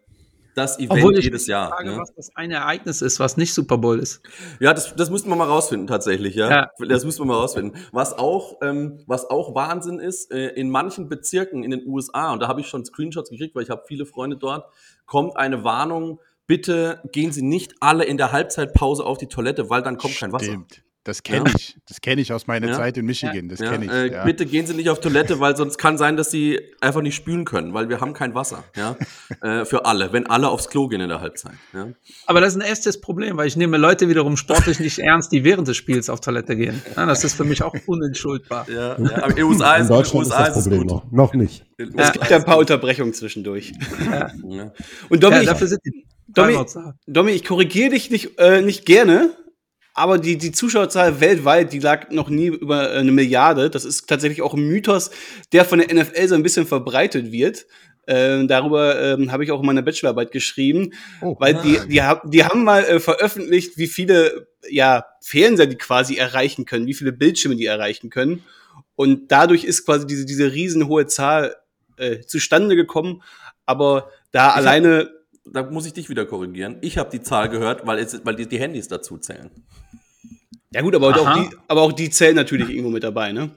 [0.55, 1.69] das Event Obwohl ich jedes Jahr.
[1.69, 1.97] frage, ne?
[1.97, 4.21] was das eine Ereignis ist, was nicht Super Bowl ist.
[4.59, 6.49] Ja, das, das müssten wir mal rausfinden tatsächlich, ja.
[6.49, 6.71] Ja.
[6.87, 7.77] Das müssten wir mal rausfinden.
[7.91, 12.41] Was auch, ähm, was auch Wahnsinn ist, äh, in manchen Bezirken in den USA, und
[12.41, 14.65] da habe ich schon Screenshots gekriegt, weil ich habe viele Freunde dort,
[15.05, 19.81] kommt eine Warnung, bitte gehen Sie nicht alle in der Halbzeitpause auf die Toilette, weil
[19.81, 20.63] dann kommt kein Wasser.
[21.05, 21.55] Das kenne ja.
[21.55, 21.77] ich.
[21.87, 22.73] Das kenne ich aus meiner ja.
[22.73, 23.47] Zeit in Michigan.
[23.47, 23.91] Das kenne ich.
[23.91, 27.13] Äh, bitte gehen Sie nicht auf Toilette, weil sonst kann sein, dass Sie einfach nicht
[27.13, 28.63] spülen können, weil wir haben kein Wasser.
[28.75, 28.97] Ja?
[29.41, 31.53] äh, für alle, wenn alle aufs Klo gehen in der Halbzeit.
[31.73, 31.89] Ja?
[32.25, 35.43] Aber das ist ein echtes Problem, weil ich nehme Leute wiederum sportlich nicht ernst, die
[35.43, 36.81] während des Spiels auf Toilette gehen.
[36.95, 38.67] das ist für mich auch unentschuldbar.
[38.67, 41.11] Ja, aber in, USA in Deutschland ist, USA ist das Problem noch.
[41.11, 41.65] noch nicht.
[41.77, 43.73] Es gibt ja ein paar Unterbrechungen zwischendurch.
[45.09, 46.57] Und Domi, dafür sind die Domi,
[47.05, 49.35] Domi, ich korrigiere dich nicht, äh, nicht gerne,
[49.95, 53.69] aber die, die Zuschauerzahl weltweit, die lag noch nie über äh, eine Milliarde.
[53.69, 55.09] Das ist tatsächlich auch ein Mythos,
[55.53, 57.65] der von der NFL so ein bisschen verbreitet wird.
[58.05, 60.91] Äh, darüber ähm, habe ich auch in meiner Bachelorarbeit geschrieben,
[61.21, 66.17] oh, weil die, die, die haben mal äh, veröffentlicht, wie viele ja, Fernseher die quasi
[66.17, 68.43] erreichen können, wie viele Bildschirme die erreichen können.
[68.95, 71.55] Und dadurch ist quasi diese, diese riesenhohe Zahl
[71.97, 73.23] äh, zustande gekommen.
[73.65, 75.09] Aber da ich alleine.
[75.45, 76.77] Da muss ich dich wieder korrigieren.
[76.81, 79.51] Ich habe die Zahl gehört, weil, es, weil die, die Handys dazu zählen.
[80.71, 83.51] Ja gut, aber auch, die, aber auch die zählen natürlich irgendwo mit dabei, ne?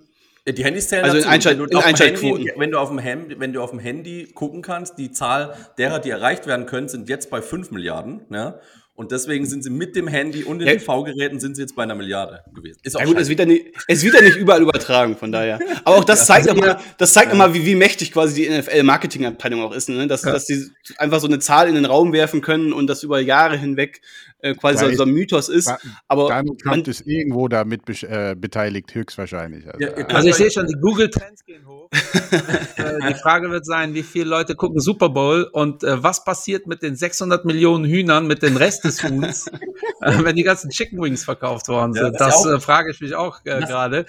[0.46, 1.28] Die Handys zählen also dazu.
[1.28, 4.62] Einschalt, wenn, du Handy, wenn, du auf dem Handy, wenn du auf dem Handy gucken
[4.62, 8.22] kannst, die Zahl derer, die erreicht werden können, sind jetzt bei 5 Milliarden.
[8.28, 8.60] Ne?
[8.98, 10.74] Und deswegen sind sie mit dem Handy und den ja.
[10.74, 12.80] TV-Geräten sind sie jetzt bei einer Milliarde gewesen.
[12.82, 15.30] Ist auch ja gut, es wird, ja nicht, es wird ja nicht überall übertragen, von
[15.30, 15.60] daher.
[15.84, 17.38] Aber auch das zeigt also nochmal, das zeigt ja.
[17.38, 20.08] nochmal, wie, wie mächtig quasi die NFL-Marketing-Abteilung auch ist, ne?
[20.08, 20.32] dass, ja.
[20.32, 23.56] dass die einfach so eine Zahl in den Raum werfen können und das über Jahre
[23.56, 24.00] hinweg
[24.40, 25.72] äh, quasi so, so, ein Mythos ist.
[26.06, 29.66] Aber Donald Trump ist irgendwo damit be äh, beteiligt, höchstwahrscheinlich.
[29.66, 31.88] Also, ja, also ich sehe schon, die Google Trends gehen hoch.
[32.76, 36.66] äh, die Frage wird sein, wie viele Leute gucken Super Bowl und äh, was passiert
[36.66, 39.46] mit den 600 Millionen Hühnern, mit den Rest des Huhns,
[40.02, 42.04] äh, wenn die ganzen Chicken Wings verkauft worden sind.
[42.04, 44.06] Ja, das, das äh, frage ich mich auch äh, gerade.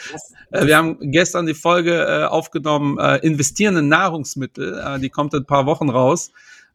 [0.51, 4.79] Äh, wir haben gestern die Folge äh, aufgenommen, äh, investieren in Nahrungsmittel.
[4.79, 6.31] Äh, die kommt in ein paar Wochen raus.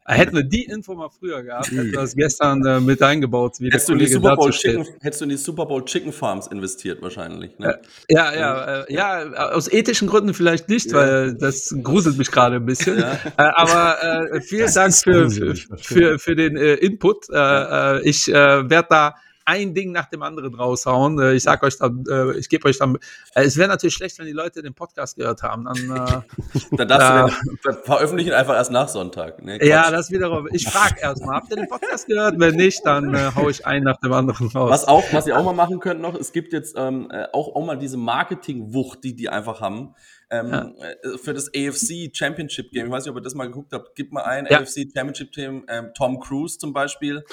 [0.07, 3.55] Hätten wir die Info mal früher gehabt, hätten wir das gestern äh, mit eingebaut.
[3.59, 6.13] Wie hättest, du in die Super Bowl Chicken, hättest du in die Super Bowl Chicken
[6.13, 7.57] Farms investiert wahrscheinlich.
[7.57, 7.79] Ne?
[8.07, 10.97] Ja, ja, äh, ja, aus ethischen Gründen vielleicht nicht, ja.
[10.97, 12.99] weil das gruselt mich gerade ein bisschen.
[12.99, 13.13] Ja.
[13.13, 17.27] Äh, aber äh, vielen das Dank für, für, für, für, den äh, Input.
[17.31, 19.15] Äh, äh ich äh, werde da
[19.45, 21.19] ein Ding nach dem anderen raushauen.
[21.19, 22.95] Äh, ich sag euch dann, äh, ich gebe euch dann,
[23.35, 25.65] äh, es wäre natürlich schlecht, wenn die Leute den Podcast gehört haben.
[25.65, 26.23] Dann,
[26.71, 29.41] dann darfst du den veröffentlichen einfach erst nach Sonntag.
[29.43, 30.47] Nee, ja, das wiederum.
[30.51, 32.39] Ich frage erstmal, habt ihr den Podcast gehört?
[32.39, 34.71] Wenn nicht, dann äh, hau ich einen nach dem anderen raus.
[34.71, 37.65] Was auch, was ihr auch mal machen könnt noch, es gibt jetzt ähm, auch, auch
[37.65, 39.93] mal diese Marketing-Wucht, die die einfach haben.
[40.31, 41.17] Ähm, ja.
[41.17, 44.11] Für das AFC Championship Game, ich weiß nicht, ob ihr das mal geguckt habt, gib
[44.11, 44.59] mal ein ja.
[44.59, 47.23] AFC Championship Team, ähm, Tom Cruise zum Beispiel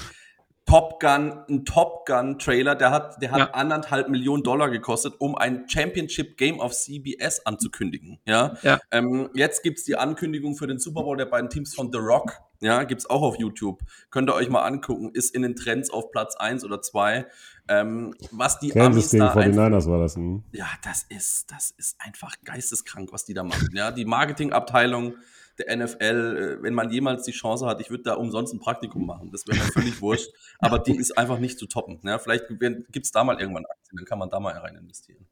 [0.65, 3.51] Top Gun, ein Top Gun Trailer, der hat, der hat ja.
[3.51, 8.19] anderthalb Millionen Dollar gekostet, um ein Championship Game auf CBS anzukündigen.
[8.27, 8.57] Ja.
[8.63, 8.81] ja.
[8.91, 12.41] Ähm, jetzt gibt's die Ankündigung für den Super Bowl der beiden Teams von The Rock.
[12.61, 13.81] Ja, gibt's auch auf YouTube.
[14.11, 15.11] Könnt ihr euch mal angucken.
[15.13, 17.27] Ist in den Trends auf Platz eins oder zwei.
[17.67, 20.15] Ähm, was die Kansas gegen 49ers war das.
[20.15, 20.45] Hm?
[20.53, 23.69] Ja, das ist, das ist einfach geisteskrank, was die da machen.
[23.73, 25.15] Ja, die Marketingabteilung
[25.67, 29.07] der NFL, äh, wenn man jemals die Chance hat, ich würde da umsonst ein Praktikum
[29.07, 29.31] machen.
[29.33, 30.31] Das wäre mir völlig wurscht.
[30.59, 31.99] Aber die ist einfach nicht zu toppen.
[32.03, 32.19] Ne?
[32.19, 35.27] Vielleicht gibt es da mal irgendwann Aktien, dann kann man da mal rein investieren.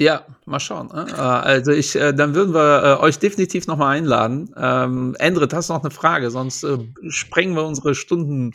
[0.00, 0.88] Ja, mal schauen.
[0.88, 1.06] Ne?
[1.10, 4.54] Äh, also ich, äh, dann würden wir euch definitiv nochmal einladen.
[4.56, 6.30] Ähm, Endrit, hast du noch eine Frage?
[6.30, 6.66] Sonst
[7.08, 8.54] sprengen wir unsere Stunden,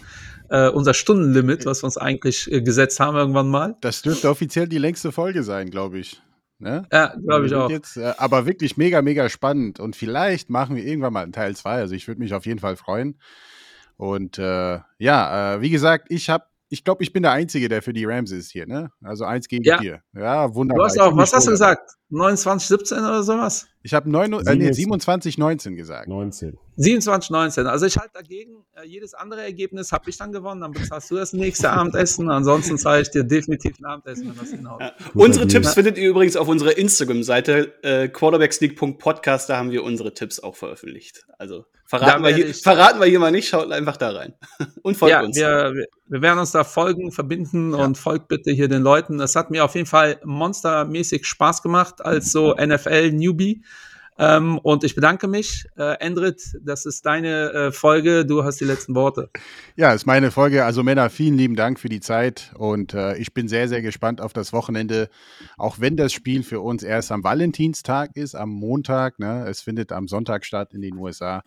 [0.49, 3.75] unser Stundenlimit, was wir uns eigentlich gesetzt haben irgendwann mal.
[3.81, 6.21] Das dürfte offiziell die längste Folge sein, glaube ich.
[6.63, 6.87] Ne?
[6.91, 7.69] Ja, glaube ich auch.
[7.69, 9.79] Jetzt, äh, aber wirklich mega, mega spannend.
[9.79, 11.71] Und vielleicht machen wir irgendwann mal einen Teil 2.
[11.71, 13.19] Also ich würde mich auf jeden Fall freuen.
[13.97, 17.83] Und äh, ja, äh, wie gesagt, ich habe ich glaube, ich bin der Einzige, der
[17.83, 18.89] für die Rams ist hier, ne?
[19.03, 19.77] Also eins gegen ja.
[19.77, 20.01] vier.
[20.13, 20.79] Ja, wunderbar.
[20.79, 21.91] Du hast auch, was hast du gesagt?
[22.13, 23.67] 29, 17 oder sowas?
[23.85, 26.07] Ich habe äh, nee, 27, 19 gesagt.
[26.07, 26.57] 19.
[26.77, 27.67] 27, 19.
[27.67, 31.15] Also ich halte dagegen, äh, jedes andere Ergebnis habe ich dann gewonnen, dann bezahlst du
[31.15, 32.29] das nächste Abendessen.
[32.29, 34.79] Ansonsten zahle ich dir definitiv ein Abendessen, wenn das hinhaut.
[34.79, 34.93] Ja.
[35.13, 35.73] Unsere Tipps ja.
[35.73, 41.25] findet ihr übrigens auf unserer Instagram-Seite, äh, quarterbacksneak.podcast, da haben wir unsere Tipps auch veröffentlicht.
[41.37, 44.33] Also verraten, wir hier, verraten wir hier mal nicht, schaut einfach da rein.
[44.81, 45.35] Und folgt ja, uns.
[45.35, 45.73] Wir,
[46.07, 47.83] wir werden uns da folgen, verbinden ja.
[47.83, 49.19] und folgt bitte hier den Leuten.
[49.19, 53.63] Es hat mir auf jeden Fall monstermäßig Spaß gemacht als so NFL-Newbie.
[54.17, 55.65] Ähm, und ich bedanke mich.
[55.77, 58.25] Äh, Endrit, das ist deine äh, Folge.
[58.25, 59.29] Du hast die letzten Worte.
[59.75, 60.65] Ja, ist meine Folge.
[60.65, 62.51] Also Männer, vielen lieben Dank für die Zeit.
[62.55, 65.09] Und äh, ich bin sehr, sehr gespannt auf das Wochenende.
[65.57, 69.17] Auch wenn das Spiel für uns erst am Valentinstag ist, am Montag.
[69.17, 69.47] Ne?
[69.47, 71.41] Es findet am Sonntag statt in den USA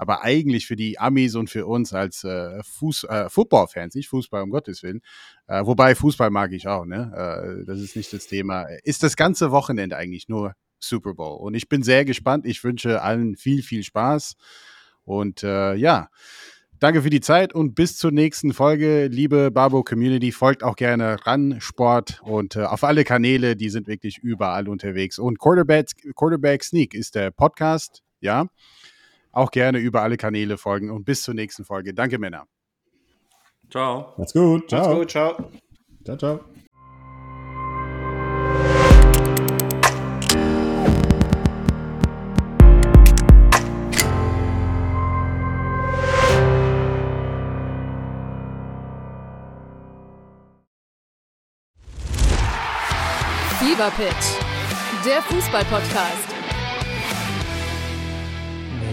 [0.00, 4.42] aber eigentlich für die Amis und für uns als äh, Fuß, äh, Football-Fans, nicht Fußball,
[4.42, 5.02] um Gottes Willen,
[5.46, 7.12] äh, wobei Fußball mag ich auch, ne?
[7.14, 8.62] Äh, das ist nicht das Thema.
[8.82, 11.38] Ist das ganze Wochenende eigentlich nur Super Bowl?
[11.38, 12.46] Und ich bin sehr gespannt.
[12.46, 14.36] Ich wünsche allen viel, viel Spaß.
[15.04, 16.08] Und äh, ja,
[16.78, 20.32] danke für die Zeit und bis zur nächsten Folge, liebe Barbo Community.
[20.32, 25.18] Folgt auch gerne ran Sport und äh, auf alle Kanäle, die sind wirklich überall unterwegs.
[25.18, 28.46] Und Quarterback, Quarterback Sneak ist der Podcast, ja.
[29.32, 31.94] Auch gerne über alle Kanäle folgen und bis zur nächsten Folge.
[31.94, 32.46] Danke, Männer.
[33.70, 34.14] Ciao.
[34.16, 34.68] Macht's gut.
[34.68, 34.80] Ciao.
[34.80, 35.50] Macht's gut, ciao.
[36.04, 36.40] Ciao, ciao.
[53.96, 54.38] Pitch,
[55.04, 56.29] der Fußball-Podcast.